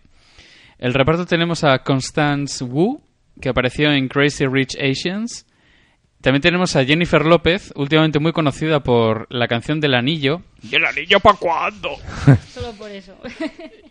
[0.80, 3.02] El reparto tenemos a Constance Wu,
[3.40, 5.46] que apareció en Crazy Rich Asians.
[6.22, 10.42] También tenemos a Jennifer López, últimamente muy conocida por la canción del anillo.
[10.64, 11.90] ¿Y el anillo para cuándo?
[12.50, 13.16] Solo por eso.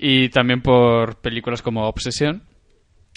[0.01, 2.43] y también por películas como Obsesión.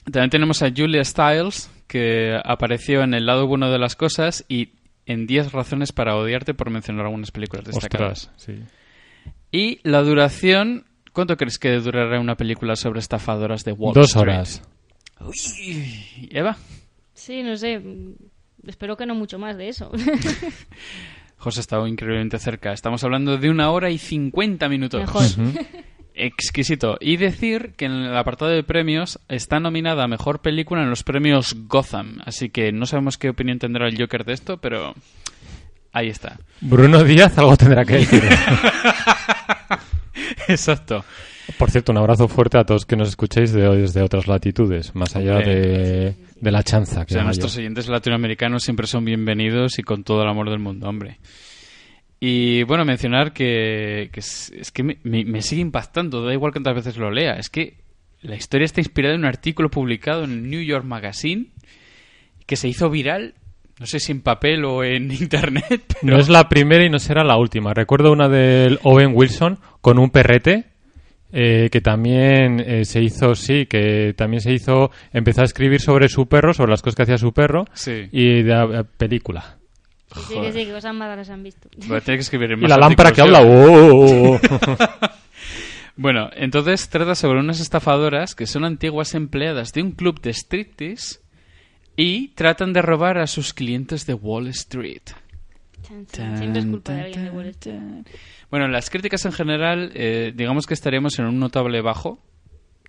[0.06, 4.70] También tenemos a Julia Stiles, que apareció en El lado bueno de las cosas y
[5.08, 8.28] en 10 razones para odiarte por mencionar algunas películas destacadas.
[8.36, 8.60] Ostras, sí.
[9.52, 14.22] Y la duración, ¿cuánto crees que durará una película sobre estafadoras de Wall Dos Street?
[14.22, 14.62] horas.
[15.22, 16.56] Uy, Eva,
[17.13, 17.82] Sí, no sé.
[18.68, 19.92] Espero que no mucho más de eso.
[21.38, 22.74] José ha estado increíblemente cerca.
[22.74, 25.00] Estamos hablando de una hora y 50 minutos.
[25.00, 25.24] Mejor.
[26.16, 26.98] Exquisito.
[27.00, 31.04] Y decir que en el apartado de premios está nominada a Mejor Película en los
[31.04, 32.20] premios Gotham.
[32.26, 34.96] Así que no sabemos qué opinión tendrá el Joker de esto, pero
[35.94, 36.40] ahí está.
[36.60, 38.24] Bruno Díaz algo tendrá que decir.
[40.48, 41.06] Exacto.
[41.60, 45.16] Por cierto, un abrazo fuerte a todos que nos escuchéis de, desde otras latitudes, más
[45.16, 47.60] allá de, de la chanza O sea, nuestros yo.
[47.62, 51.19] oyentes latinoamericanos siempre son bienvenidos y con todo el amor del mundo, hombre.
[52.19, 56.52] Y bueno, mencionar que, que es, es que me, me- me sigue impactando, da igual
[56.52, 57.34] cuántas veces lo lea.
[57.34, 57.78] Es que
[58.21, 61.47] la historia está inspirada en un artículo publicado en el New York Magazine
[62.47, 63.36] que se hizo viral,
[63.80, 65.84] no sé si en papel o en internet.
[66.02, 66.15] Pero...
[66.15, 67.73] No es la primera y no será la última.
[67.76, 70.65] Recuerdo una del Owen Wilson con un perrete
[71.32, 76.08] eh, que también eh, se hizo, sí, que también se hizo, empezó a escribir sobre
[76.10, 78.08] su perro, sobre las cosas que hacía su perro Sí.
[78.12, 79.58] y de la película.
[80.16, 81.68] Sí, sí, que sí, que cosas más raras han visto.
[81.70, 83.42] Tener que escribir en Y la lámpara que habla.
[83.42, 84.36] ¡oh!
[84.36, 84.78] oh, oh.
[85.98, 91.20] Bueno, entonces trata sobre unas estafadoras que son antiguas empleadas de un club de striptease
[91.96, 95.02] y tratan de robar a sus clientes de Wall Street.
[95.84, 96.38] Chan, chan.
[96.38, 98.06] Siempre es culpa de alguien de Wall Street.
[98.50, 102.20] Bueno, en las críticas en general, eh, digamos que estaríamos en un notable bajo.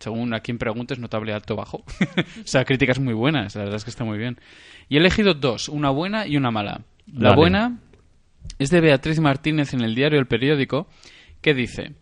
[0.01, 1.79] Según a quien preguntes, notable alto bajo.
[2.45, 4.39] o sea, críticas muy buenas, la verdad es que está muy bien.
[4.89, 6.83] Y he elegido dos, una buena y una mala.
[7.13, 7.37] La Vale.
[7.37, 7.79] buena
[8.59, 10.87] es de Beatriz Martínez en el diario El Periódico,
[11.41, 11.95] que dice...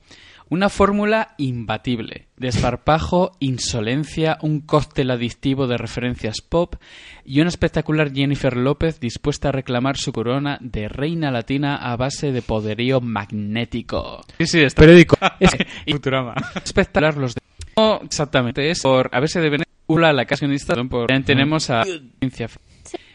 [0.48, 2.28] Una fórmula imbatible.
[2.36, 6.76] Desparpajo, insolencia, un cóctel adictivo de referencias pop
[7.24, 12.30] y una espectacular Jennifer López dispuesta a reclamar su corona de reina latina a base
[12.30, 14.24] de poderío magnético.
[14.38, 14.82] Sí, sí, está.
[14.82, 15.16] Periódico.
[15.40, 15.50] Es
[15.84, 16.34] y Futurama.
[16.64, 17.40] Espectacular los de...
[17.76, 22.48] No, exactamente, es por a veces de Venezuela la cancionista por tenemos a ciencia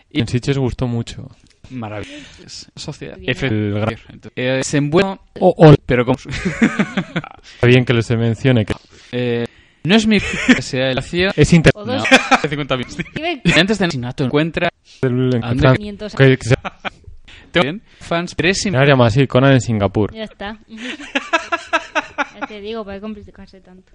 [0.09, 1.29] y En Sitges gustó mucho.
[1.71, 3.17] Maravillosa sociedad.
[3.21, 3.95] El gran-
[4.36, 8.73] eh, se envuelve, Oh, oh, pero como está bien que se mencione que
[9.12, 9.45] eh,
[9.84, 10.19] no es mi
[10.55, 11.71] que sea el es inter...
[11.75, 12.03] O dos.
[12.43, 12.97] de 50 minutos.
[13.15, 14.69] Ibe- Y antes del asesinato encuentra
[15.01, 15.73] del- en Ande- Francia.
[15.77, 16.55] 500 Que- que se-
[17.51, 20.13] tengo bien, fans tres se llama así, Conan en Singapur.
[20.13, 20.57] Ya está.
[22.39, 23.91] ya te digo, para complicarse tanto.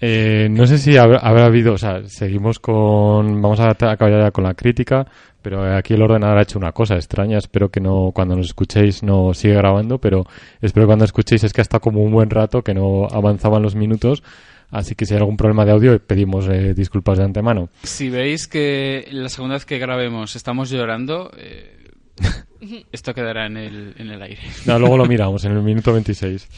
[0.00, 4.30] Eh, no sé si habrá, habrá habido, o sea, seguimos con, vamos a acabar ya
[4.32, 5.06] con la crítica,
[5.44, 9.02] pero aquí el ordenador ha hecho una cosa extraña, espero que no, cuando nos escuchéis
[9.02, 10.24] no sigue grabando, pero
[10.62, 13.74] espero que cuando escuchéis es que hasta como un buen rato que no avanzaban los
[13.74, 14.22] minutos,
[14.70, 17.68] así que si hay algún problema de audio pedimos eh, disculpas de antemano.
[17.82, 21.90] Si veis que la segunda vez que grabemos estamos llorando, eh,
[22.92, 24.40] esto quedará en el, en el aire.
[24.64, 26.48] No, luego lo miramos en el minuto 26.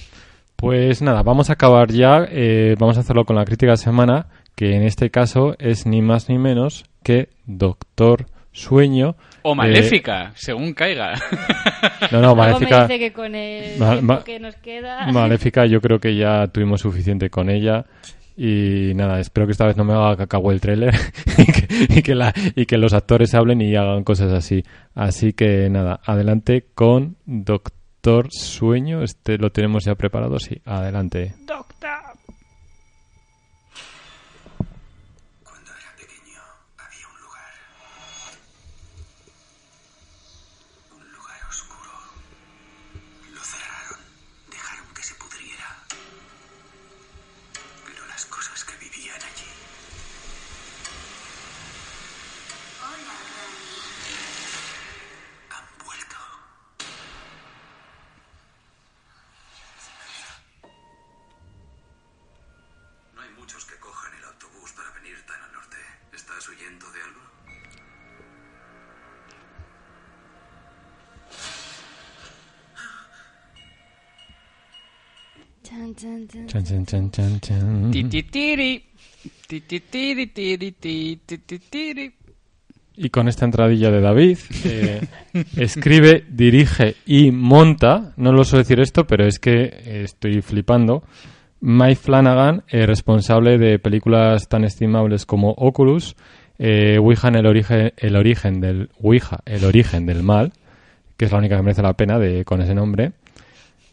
[0.55, 2.25] Pues nada, vamos a acabar ya.
[2.31, 6.03] eh, vamos a hacerlo con la crítica de semana, que en este caso es ni
[6.03, 9.17] más ni menos que Doctor Sueño.
[9.43, 11.13] O eh, maléfica, según caiga.
[12.11, 15.07] no, no, Luego me Maléfica, dice que con el Ma- que nos queda...
[15.13, 17.85] Maléfica, yo creo que ya tuvimos suficiente con ella.
[18.35, 20.95] Y nada, espero que esta vez no me haga cacao el tráiler
[21.39, 24.63] y, que, y que la- y que los actores hablen y hagan cosas así.
[24.95, 29.03] Así que nada, adelante con Doctor Sueño.
[29.03, 31.35] Este lo tenemos ya preparado, sí, adelante.
[31.47, 31.67] Cuando
[63.47, 65.77] muchos que cojan el autobús para venir tan al norte.
[66.13, 67.21] ¿Estás huyendo de algo?
[75.63, 76.49] Chan, chan, chan.
[76.49, 77.91] Chan, chan.
[82.97, 85.07] Y con esta entradilla de David, eh,
[85.57, 91.05] escribe, dirige y monta, no lo suelo decir esto, pero es que estoy flipando,
[91.69, 96.15] Mike Flanagan, eh, responsable de películas tan estimables como Oculus,
[96.61, 100.53] eh, el origen, el origen del Ouija, el origen del mal,
[101.17, 103.15] que es la única que merece la pena de, con ese nombre,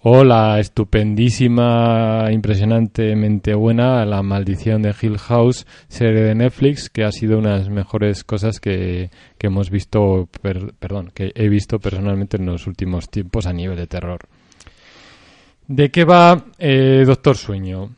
[0.04, 7.12] O la estupendísima, impresionantemente buena La maldición de Hill House, serie de Netflix, que ha
[7.12, 9.10] sido una de las mejores cosas que,
[9.40, 13.78] que hemos visto, per- perdón, que he visto personalmente en los últimos tiempos a nivel
[13.78, 14.20] de terror.
[15.68, 17.92] ¿De qué va eh, Doctor Sueño?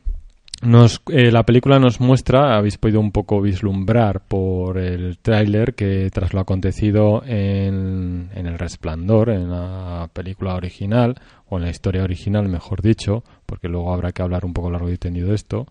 [0.62, 6.08] Nos, eh, la película nos muestra, habéis podido un poco vislumbrar por el tráiler que
[6.12, 11.16] tras lo acontecido en, en El Resplandor, en la película original,
[11.48, 14.90] o en la historia original, mejor dicho, porque luego habrá que hablar un poco largo
[14.90, 15.66] y tendido de esto,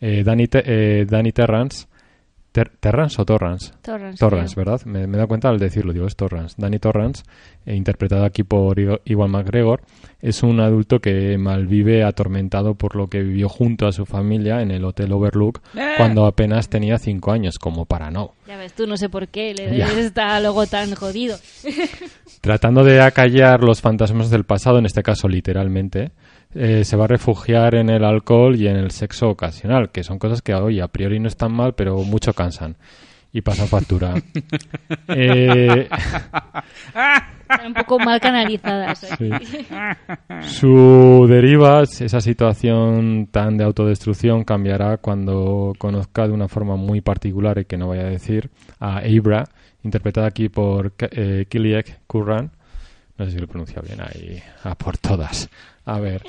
[0.00, 1.86] eh, Danny, Te- eh, Danny Terrance,
[2.52, 3.72] Ter- ¿Terrance o Torrance?
[3.80, 4.18] Torrance.
[4.18, 4.54] Torrance.
[4.56, 4.80] ¿verdad?
[4.84, 6.56] Me, dado cuenta al decirlo, digo, es Torrance.
[6.58, 7.22] Danny Torrance,
[7.64, 9.82] eh, interpretado aquí por Iwan McGregor,
[10.20, 14.72] es un adulto que malvive atormentado por lo que vivió junto a su familia en
[14.72, 15.60] el Hotel Overlook
[15.96, 18.32] cuando apenas tenía cinco años, como para no.
[18.48, 19.88] Ya ves tú, no sé por qué, le Ya.
[20.00, 21.36] está luego tan jodido.
[22.40, 26.10] Tratando de acallar los fantasmas del pasado, en este caso literalmente,
[26.54, 30.18] eh, se va a refugiar en el alcohol y en el sexo ocasional, que son
[30.18, 32.76] cosas que hoy a priori no están mal, pero mucho cansan
[33.32, 34.14] y pasan factura.
[35.12, 35.88] Eh,
[37.50, 39.02] Están un poco mal canalizadas.
[39.04, 39.16] ¿eh?
[39.18, 39.30] Sí.
[40.42, 47.58] Su deriva, esa situación tan de autodestrucción, cambiará cuando conozca de una forma muy particular
[47.58, 49.48] y que no voy a decir a Abra,
[49.82, 52.50] interpretada aquí por eh, Kiliek Curran.
[53.18, 55.50] No sé si lo pronuncia bien ahí, a por todas.
[55.90, 56.22] A ver.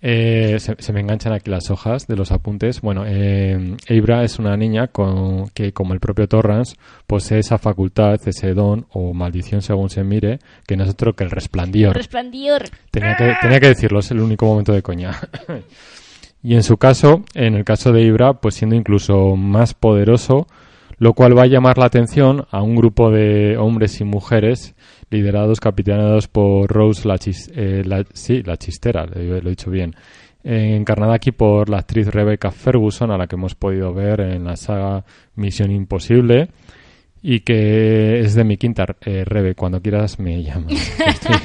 [0.00, 2.80] Eh, se, se me enganchan aquí las hojas de los apuntes.
[2.80, 8.54] Bueno, eh, es una niña con, que, como el propio Torrance, posee esa facultad, ese
[8.54, 11.94] don o maldición según se mire, que no es otro que el resplandor.
[11.94, 12.64] Resplandor.
[12.90, 15.12] Tenía que, tenía que decirlo, es el único momento de coña.
[16.42, 20.46] y en su caso, en el caso de Ibra, pues siendo incluso más poderoso,
[20.96, 24.74] lo cual va a llamar la atención a un grupo de hombres y mujeres
[25.12, 29.94] liderados, capitaneados por Rose la, Chis- eh, la- sí, la chistera, lo, he- dicho bien,
[30.42, 34.44] eh, encarnada aquí por la actriz Rebecca Ferguson, a la que hemos podido ver en
[34.44, 35.04] la saga
[35.36, 36.48] Misión Imposible,
[37.22, 40.72] y que es de mi quinta, eh, Rebe, cuando quieras me llamas.
[41.06, 41.36] Estoy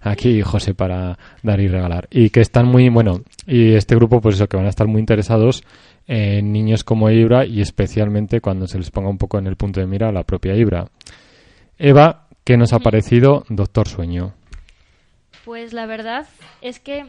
[0.00, 2.08] aquí, José, para dar y regalar.
[2.10, 5.00] Y que están muy, bueno, y este grupo, pues eso, que van a estar muy
[5.00, 5.62] interesados
[6.06, 9.80] en niños como Ibra y especialmente cuando se les ponga un poco en el punto
[9.80, 10.86] de mira a la propia Ibra.
[11.78, 14.32] Eva, ¿qué nos ha parecido Doctor Sueño?
[15.44, 16.28] Pues la verdad
[16.62, 17.04] es que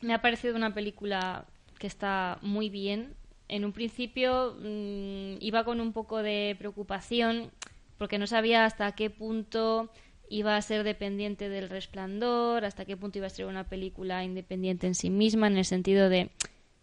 [0.00, 1.46] me ha parecido una película
[1.80, 3.14] que está muy bien.
[3.48, 7.50] En un principio mm, iba con un poco de preocupación
[7.98, 9.90] porque no sabía hasta qué punto
[10.30, 14.86] iba a ser dependiente del resplandor, hasta qué punto iba a ser una película independiente
[14.86, 16.30] en sí misma, en el sentido de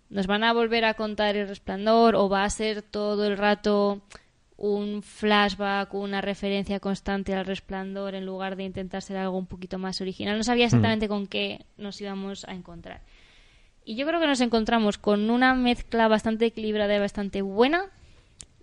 [0.09, 4.01] nos van a volver a contar el resplandor o va a ser todo el rato
[4.59, 9.77] un flashback, una referencia constante al resplandor en lugar de intentar ser algo un poquito
[9.77, 10.37] más original.
[10.37, 13.01] No sabía exactamente con qué nos íbamos a encontrar.
[13.85, 17.85] Y yo creo que nos encontramos con una mezcla bastante equilibrada y bastante buena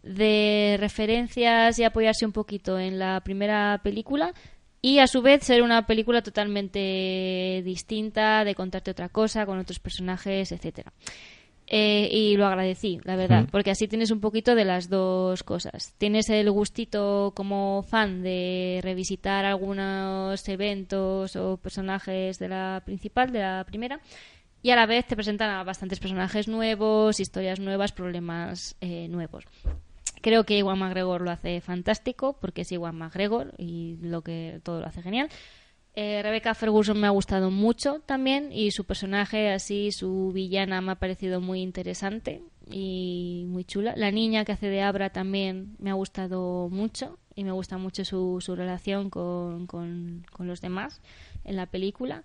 [0.03, 4.35] de referencias y apoyarse un poquito en la primera película
[4.83, 9.81] y a su vez ser una película totalmente distinta, de contarte otra cosa, con otros
[9.81, 10.93] personajes, etcétera.
[11.69, 13.47] Eh, y lo agradecí, la verdad, Mm.
[13.47, 15.95] porque así tienes un poquito de las dos cosas.
[15.99, 23.41] Tienes el gustito como fan de revisitar algunos eventos o personajes de la principal, de
[23.41, 23.99] la primera,
[24.63, 29.45] y a la vez te presentan a bastantes personajes nuevos, historias nuevas, problemas eh, nuevos.
[30.23, 34.81] Creo que Iwan McGregor lo hace fantástico, porque es Iwan McGregor y lo que todo
[34.81, 35.29] lo hace genial.
[35.99, 40.93] Eh, Rebecca Ferguson me ha gustado mucho también y su personaje, así, su villana me
[40.93, 43.95] ha parecido muy interesante y muy chula.
[43.97, 48.05] La niña que hace de Abra también me ha gustado mucho y me gusta mucho
[48.05, 51.01] su, su relación con, con- con los demás
[51.45, 52.25] en la película.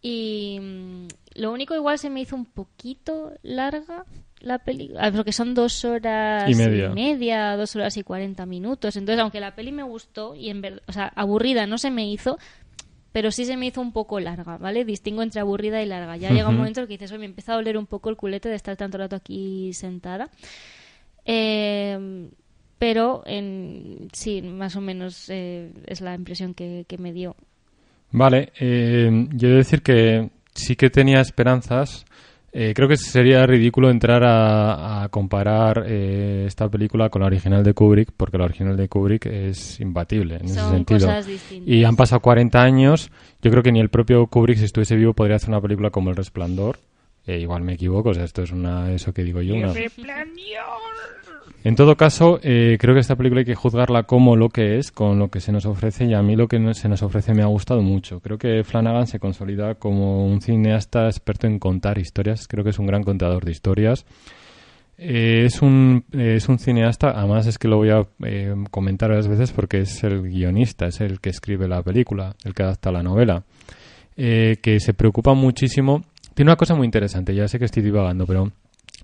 [0.00, 1.06] Y mm,
[1.40, 4.04] lo único igual se me hizo un poquito larga
[4.40, 6.88] la película, porque son dos horas Y media.
[6.90, 8.96] media, dos horas y cuarenta minutos.
[8.96, 12.10] Entonces, aunque la peli me gustó y en verdad, o sea, aburrida no se me
[12.10, 12.38] hizo,
[13.12, 14.84] pero sí se me hizo un poco larga, ¿vale?
[14.84, 16.16] Distingo entre aburrida y larga.
[16.16, 18.10] Ya llega un momento en el que dices, oye, me empieza a doler un poco
[18.10, 20.30] el culete de estar tanto rato aquí sentada.
[21.24, 22.28] Eh,
[22.78, 27.36] pero en, sí, más o menos eh, es la impresión que, que me dio.
[28.10, 32.04] Vale, eh, yo he de decir que sí que tenía esperanzas.
[32.54, 37.64] Eh, creo que sería ridículo entrar a, a comparar eh, esta película con la original
[37.64, 41.00] de Kubrick, porque la original de Kubrick es imbatible en ese sentido.
[41.00, 41.68] cosas distintas.
[41.68, 43.10] Y han pasado 40 años.
[43.40, 46.10] Yo creo que ni el propio Kubrick, si estuviese vivo, podría hacer una película como
[46.10, 46.78] El Resplandor.
[47.26, 49.72] Eh, igual me equivoco, o sea, esto es una, eso que digo yo, una,
[51.64, 54.90] En todo caso, eh, creo que esta película hay que juzgarla como lo que es,
[54.90, 57.42] con lo que se nos ofrece, y a mí lo que se nos ofrece me
[57.42, 58.20] ha gustado mucho.
[58.20, 62.78] Creo que Flanagan se consolida como un cineasta experto en contar historias, creo que es
[62.80, 64.04] un gran contador de historias.
[64.98, 69.08] Eh, es, un, eh, es un cineasta, además es que lo voy a eh, comentar
[69.08, 72.92] varias veces porque es el guionista, es el que escribe la película, el que adapta
[72.92, 73.42] la novela,
[74.14, 76.02] que se preocupa muchísimo.
[76.34, 78.52] Tiene una cosa muy interesante, ya sé que estoy divagando, pero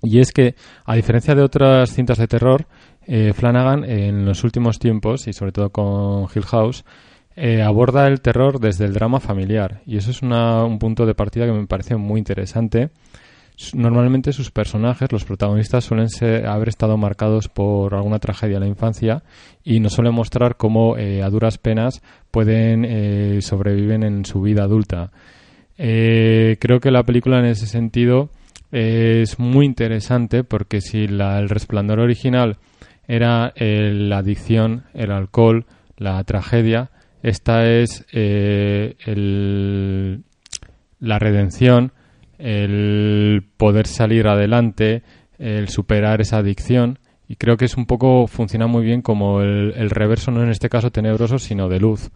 [0.01, 2.65] y es que, a diferencia de otras cintas de terror,
[3.07, 6.85] eh, Flanagan en los últimos tiempos, y sobre todo con Hill House,
[7.35, 9.81] eh, aborda el terror desde el drama familiar.
[9.85, 12.89] Y eso es una- un punto de partida que me parece muy interesante.
[13.73, 18.67] Normalmente sus personajes, los protagonistas, suelen ser- haber estado marcados por alguna tragedia en la
[18.69, 19.23] infancia
[19.63, 24.63] y nos suele mostrar cómo eh, a duras penas pueden eh, sobreviven en su vida
[24.63, 25.11] adulta.
[25.77, 28.29] Creo que la película en ese sentido
[28.71, 32.57] es muy interesante porque si la- el resplandor original
[33.07, 35.65] era eh, la adicción, el alcohol,
[35.97, 36.91] la tragedia,
[37.23, 40.23] esta es eh, el-
[40.99, 41.91] la redención,
[42.37, 45.03] el poder salir adelante,
[45.37, 46.99] el superar esa adicción.
[47.27, 50.49] Y creo que es un poco, funciona muy bien como el, el reverso, no en
[50.49, 52.09] este caso tenebroso, sino de luz.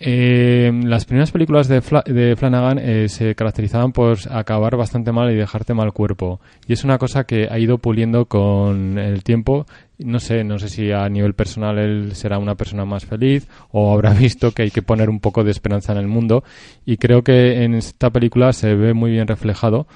[0.00, 5.30] Eh, las primeras películas de, Fla- de Flanagan eh, se caracterizaban por acabar bastante mal
[5.32, 6.40] y dejarte mal cuerpo.
[6.68, 9.66] Y es una cosa que ha ido puliendo con el tiempo.
[9.98, 13.92] No sé, no sé si a nivel personal él será una persona más feliz o
[13.92, 16.44] habrá visto que hay que poner un poco de esperanza en el mundo.
[16.86, 19.86] Y creo que en esta película se ve muy bien reflejado.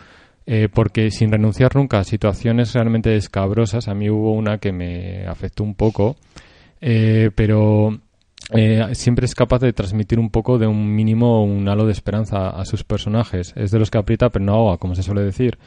[0.46, 5.24] eh, porque sin renunciar nunca a situaciones realmente escabrosas, a mí hubo una que me
[5.28, 6.16] afectó un poco,
[6.80, 8.00] eh, pero
[8.53, 12.51] eh, siempre es capaz de transmitir un poco de un mínimo, un halo de esperanza
[12.51, 13.53] a sus personajes.
[13.57, 15.59] Es de los que aprieta pero no ahoga, como se suele decir.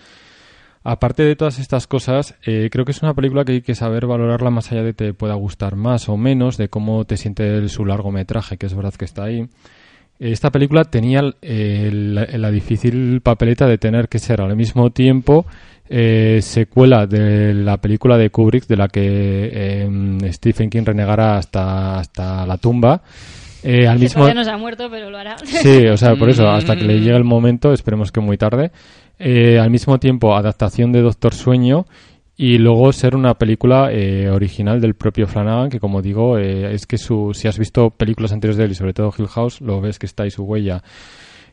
[0.84, 4.06] Aparte de todas estas cosas, eh, creo que es una película que hay que saber
[4.06, 7.70] valorarla más allá de te pueda gustar más o menos, de cómo te siente el-
[7.70, 9.48] su largometraje, que es verdad que está ahí.
[10.20, 15.46] Esta película tenía la difícil papeleta de tener que ser al mismo tiempo
[15.90, 19.02] eh, secuela de la película de Kubrick, de la que
[19.54, 19.90] eh,
[20.32, 23.02] Stephen King renegara hasta, hasta la tumba.
[23.64, 25.38] Eh, al mismo todavía no se ha muerto, pero lo hará.
[25.44, 27.00] Sí, o sea, por eso, hasta que le Mm.
[27.02, 28.72] llegue el momento, esperemos que muy tarde.
[29.18, 31.86] Eh, al mismo tiempo, adaptación de Doctor Sueño
[32.38, 36.86] y luego ser una película eh, original del propio Flanagan, que como digo, eh, es
[36.86, 39.80] que su, si has visto películas anteriores de él y sobre todo Hill House, lo
[39.82, 40.84] ves que está ahí su huella.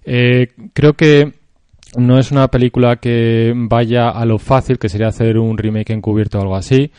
[0.05, 1.33] Eh, creo que
[1.97, 6.38] no es una película que vaya a lo fácil, que sería hacer un remake encubierto
[6.38, 6.90] o algo así.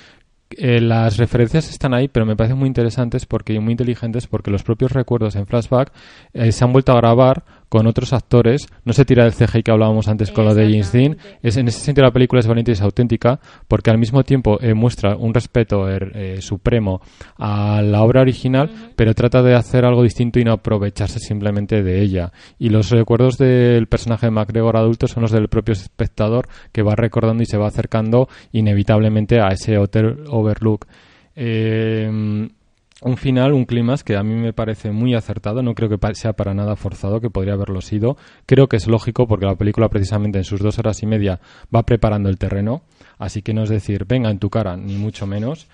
[0.57, 4.63] Eh, las referencias están ahí, pero me parecen muy interesantes porque muy inteligentes porque los
[4.63, 5.91] propios recuerdos en flashback
[6.33, 7.43] eh, se han vuelto a grabar
[7.74, 8.67] con otros actores.
[8.86, 11.17] No se tira del CGI que hablábamos antes con lo de James Dean.
[11.41, 14.59] Es, en ese sentido la película es valiente y es auténtica porque al mismo tiempo
[14.61, 17.01] eh, muestra un respeto er, eh, supremo
[17.39, 21.99] a la obra original, pero trata de hacer algo distinto y no aprovecharse simplemente de
[21.99, 22.32] ella.
[22.59, 26.93] Y los recuerdos del personaje de MacGregor adulto son los del propio espectador que va
[26.93, 30.86] recordando y se va acercando inevitablemente a ese hotel overlook.
[31.36, 32.47] Eh,
[33.03, 36.33] un final, un clímax que a mí me parece muy acertado, no creo que sea
[36.33, 38.17] para nada forzado, que podría haberlo sido.
[38.45, 41.39] Creo que es lógico porque la película precisamente en sus dos horas y media
[41.73, 42.83] va preparando el terreno,
[43.17, 45.67] así que no es decir, venga en tu cara, ni mucho menos.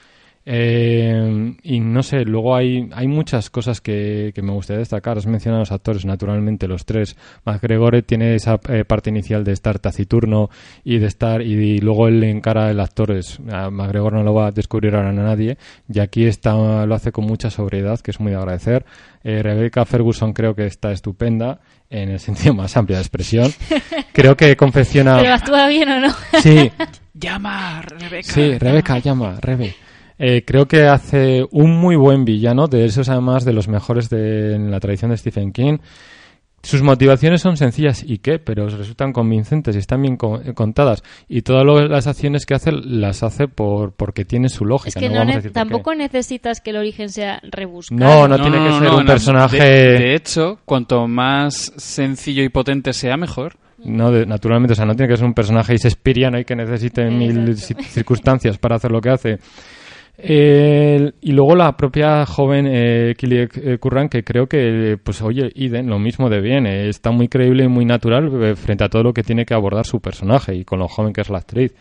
[0.51, 5.15] Eh, y no sé, luego hay, hay muchas cosas que, que me gustaría destacar.
[5.15, 7.15] Has mencionado a los actores, naturalmente, los tres.
[7.45, 10.49] MacGregor tiene esa eh, parte inicial de estar taciturno
[10.83, 13.11] y de estar, y, luego él encara el actor.
[13.11, 16.55] Es, a MacGregor no lo va a descubrir ahora a nadie, y aquí está,
[16.87, 18.85] lo hace con mucha sobriedad, que es muy de agradecer.
[19.23, 21.59] Eh, Rebecca Ferguson creo que está estupenda,
[21.91, 23.51] en el sentido más amplio de expresión.
[24.13, 25.17] Creo que confecciona.
[25.19, 26.13] ¿Pero actúa bien o no?
[26.41, 26.71] Sí,
[27.13, 28.31] Llama, Rebeca.
[28.31, 29.75] Sí, Rebeca, llama, Rebe.
[30.19, 34.53] Eh, creo que hace un muy buen villano, de esos además de los mejores de
[34.55, 35.77] en la tradición de Stephen King.
[36.61, 41.03] Sus motivaciones son sencillas y qué, pero resultan convincentes y están bien co- eh, contadas.
[41.29, 44.89] Y todas lo- las acciones que hace las hace por porque tiene su lógica.
[44.89, 45.69] Es que no no vamos a ne- decir por qué.
[45.69, 47.97] tampoco necesitas que el origen sea rebuscado.
[47.97, 52.91] No, no tiene que ser un personaje- De, de hecho, cuanto más sencillo y potente
[52.91, 53.55] sea, mejor.
[53.77, 57.09] No, de- naturalmente, o sea, no tiene que ser un personaje shakespeariano y que necesite
[57.09, 57.83] mil Exacto.
[57.83, 59.39] circunstancias para hacer lo que hace.
[60.21, 65.87] El- y luego la propia joven eh, eh, Curran, que creo que, pues oye, Iden,
[65.87, 69.03] lo mismo de bien, eh, está muy creíble y muy natural eh, frente a todo
[69.03, 71.73] lo que tiene que abordar su personaje y con lo joven que es la actriz.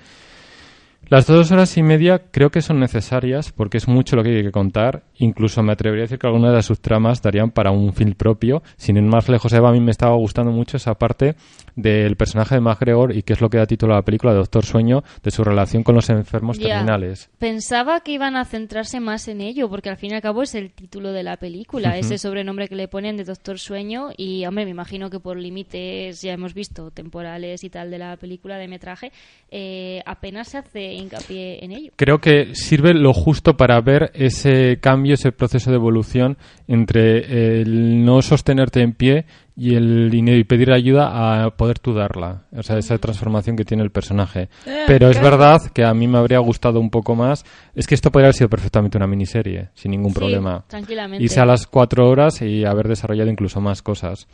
[1.10, 4.42] Las dos horas y media creo que son necesarias porque es mucho lo que hay
[4.42, 5.04] que contar.
[5.16, 8.62] Incluso me atrevería a decir que algunas de sus tramas darían para un film propio.
[8.76, 11.34] Sin ir más lejos, Eva, a mí me estaba gustando mucho esa parte
[11.78, 14.38] del personaje de MacGregor y que es lo que da título a la película de
[14.38, 17.30] Doctor Sueño, de su relación con los enfermos terminales.
[17.38, 20.56] Pensaba que iban a centrarse más en ello, porque al fin y al cabo es
[20.56, 24.08] el título de la película, ese sobrenombre que le ponen de Doctor Sueño.
[24.16, 28.16] Y, hombre, me imagino que por límites, ya hemos visto, temporales y tal de la
[28.16, 29.12] película de metraje,
[29.48, 31.92] eh, apenas se hace hincapié en ello.
[31.94, 38.04] Creo que sirve lo justo para ver ese cambio, ese proceso de evolución entre el
[38.04, 39.26] no sostenerte en pie
[39.60, 42.44] y el y pedir ayuda a poder tú darla.
[42.56, 44.48] O sea, esa transformación que tiene el personaje.
[44.86, 47.44] Pero es verdad que a mí me habría gustado un poco más.
[47.74, 50.64] Es que esto podría haber sido perfectamente una miniserie, sin ningún Sí, problema.
[50.68, 51.24] tranquilamente.
[51.24, 54.28] Irse a las cuatro horas y haber desarrollado incluso más cosas.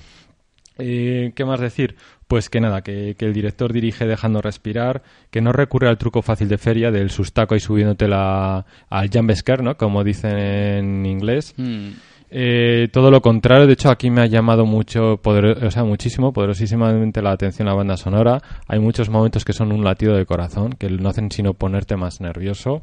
[0.77, 1.95] Eh, ¿Qué más decir?
[2.27, 6.21] Pues que nada, que, que el director dirige dejando respirar, que no recurre al truco
[6.21, 9.77] fácil de feria del sustaco y subiéndote la, al jumpscare, ¿no?
[9.77, 11.55] Como dicen en inglés.
[11.57, 11.91] Mm.
[12.31, 16.33] Eh, todo lo contrario, de hecho aquí me ha llamado mucho, poder, o sea, muchísimo,
[16.33, 18.41] poderosísimamente la atención la banda sonora.
[18.67, 22.21] Hay muchos momentos que son un latido de corazón, que no hacen sino ponerte más
[22.21, 22.81] nervioso.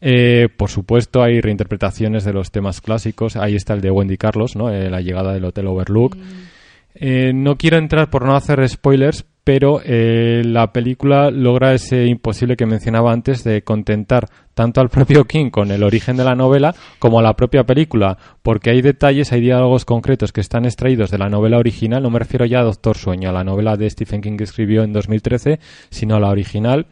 [0.00, 3.36] Eh, por supuesto, hay reinterpretaciones de los temas clásicos.
[3.36, 4.70] Ahí está el de Wendy Carlos, ¿no?
[4.70, 6.16] Eh, la llegada del Hotel Overlook.
[6.94, 12.54] Eh, no quiero entrar por no hacer spoilers, pero eh, la película logra ese imposible
[12.54, 16.74] que mencionaba antes de contentar tanto al propio King con el origen de la novela
[16.98, 21.16] como a la propia película, porque hay detalles, hay diálogos concretos que están extraídos de
[21.16, 24.20] la novela original, no me refiero ya a Doctor Sueño, a la novela de Stephen
[24.20, 26.84] King que escribió en 2013, sino a la original.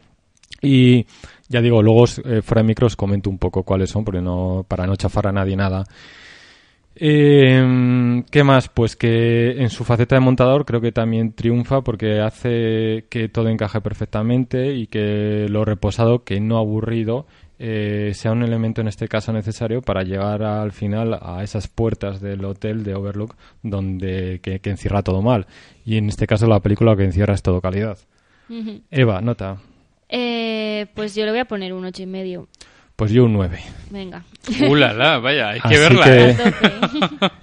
[0.59, 1.05] Y
[1.49, 4.65] ya digo, luego eh, fuera de micro os comento un poco cuáles son, porque no,
[4.67, 5.83] para no chafar a nadie nada.
[6.99, 8.69] Eh, ¿Qué más?
[8.69, 13.49] Pues que en su faceta de montador creo que también triunfa porque hace que todo
[13.49, 17.27] encaje perfectamente y que lo reposado, que no aburrido,
[17.59, 22.19] eh, sea un elemento en este caso necesario para llegar al final a esas puertas
[22.19, 25.45] del hotel de Overlook donde que, que encierra todo mal.
[25.85, 27.99] Y en este caso la película que encierra es todo calidad.
[28.89, 29.57] Eva, nota.
[30.09, 32.47] Eh, pues yo le voy a poner un ocho y medio.
[32.97, 33.59] Pues yo un 9.
[33.91, 34.23] Venga.
[34.67, 36.03] Uh, la, la, vaya, hay que Así verla.
[36.03, 36.37] que- ¿eh?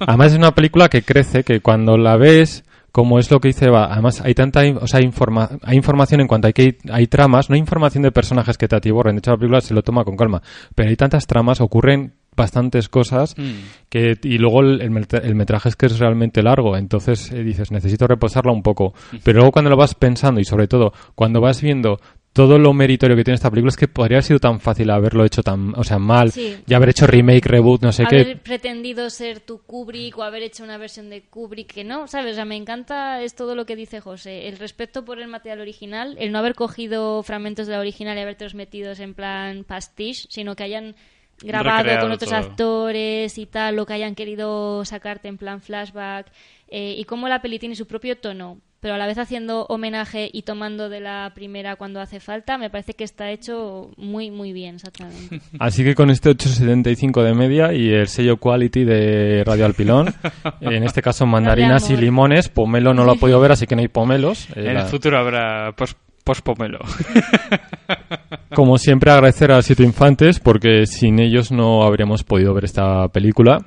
[0.00, 3.66] Además es una película que crece, que cuando la ves, como es lo que dice
[3.66, 7.48] Eva, además hay tanta, o sea, informa- hay información en cuanto hay que hay tramas,
[7.50, 10.04] no hay información de personajes que te atiborren, de hecho la película se lo toma
[10.04, 10.42] con calma,
[10.74, 13.52] pero hay tantas tramas, ocurren bastantes cosas Mm.
[13.88, 18.08] que y luego el, el metraje es que es realmente largo, entonces eh, dices, necesito
[18.08, 18.92] reposarla un poco,
[19.22, 22.00] pero luego cuando lo vas pensando y sobre todo cuando vas viendo
[22.34, 25.24] todo lo meritorio que tiene esta película es que podría haber sido tan fácil haberlo
[25.24, 26.56] hecho tan, o sea, mal, Sí.
[26.66, 28.20] y haber hecho remake, reboot, no sé qué.
[28.20, 32.32] haber pretendido ser tu Kubrick o haber hecho una versión de Kubrick que no, ¿sabes?
[32.32, 35.60] O sea, me encanta es todo lo que dice José, el respeto por el material
[35.60, 40.26] original, el no haber cogido fragmentos de la original y habértelos metidos en plan pastiche,
[40.28, 40.96] sino que hayan
[41.40, 42.38] grabado Recreado con otros todo.
[42.40, 46.26] actores y tal, lo que hayan querido sacarte en plan flashback
[46.68, 50.28] eh, y cómo la peli tiene su propio tono, pero a la vez haciendo homenaje
[50.30, 54.52] y tomando de la primera cuando hace falta, me parece que está hecho muy, muy
[54.52, 55.40] bien, exactamente.
[55.58, 60.12] Así que con este 8,75 de media y el sello quality de Radio Alpilón,
[60.60, 63.80] en este caso mandarinas y limones, pomelo no lo he podido ver, así que no
[63.80, 64.50] hay pomelos.
[64.50, 66.80] Eh, En la- el futuro habrá pos- pospomelo.
[68.54, 73.64] como siempre agradecer a Siete Infantes porque sin ellos no habríamos podido ver esta película.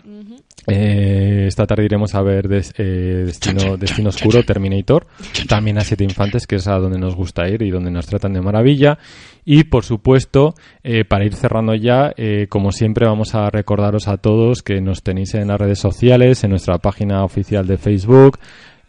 [0.70, 5.08] Eh, esta tarde iremos a ver Des- eh, Destino, Destino Oscuro, Terminator.
[5.48, 8.34] También a Siete Infantes, que es a donde nos gusta ir y donde nos tratan
[8.34, 8.98] de maravilla.
[9.46, 14.18] Y por supuesto, eh, para ir cerrando ya, eh, como siempre, vamos a recordaros a
[14.18, 18.38] todos que nos tenéis en las redes sociales, en nuestra página oficial de Facebook,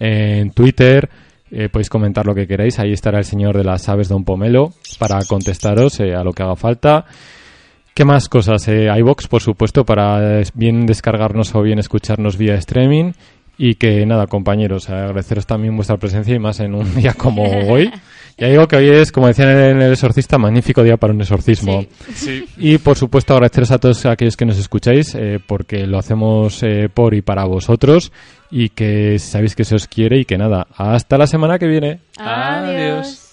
[0.01, 1.09] en Twitter.
[1.51, 2.79] eh, podéis comentar lo que queráis.
[2.79, 6.43] Ahí estará el señor de las aves, Don Pomelo, para contestaros eh, a lo que
[6.43, 7.07] haga falta.
[7.99, 8.69] ¿Qué más cosas?
[8.69, 13.11] Eh, iBox, por supuesto, para eh, bien descargarnos o bien escucharnos vía streaming.
[13.59, 17.91] Y que nada, compañeros, agradeceros también vuestra presencia y más en un día como hoy.
[18.37, 21.85] Ya digo que hoy es, como decían en el exorcista, magnífico día para un exorcismo.
[22.15, 22.47] Sí.
[22.47, 22.49] Sí.
[22.59, 26.89] Y por supuesto agradeceros a todos aquellos que nos escucháis, eh, porque lo hacemos eh,
[26.95, 28.13] por y para vosotros
[28.49, 31.99] y que sabéis que se os quiere y que nada, hasta la semana que viene.
[32.17, 33.28] Adiós.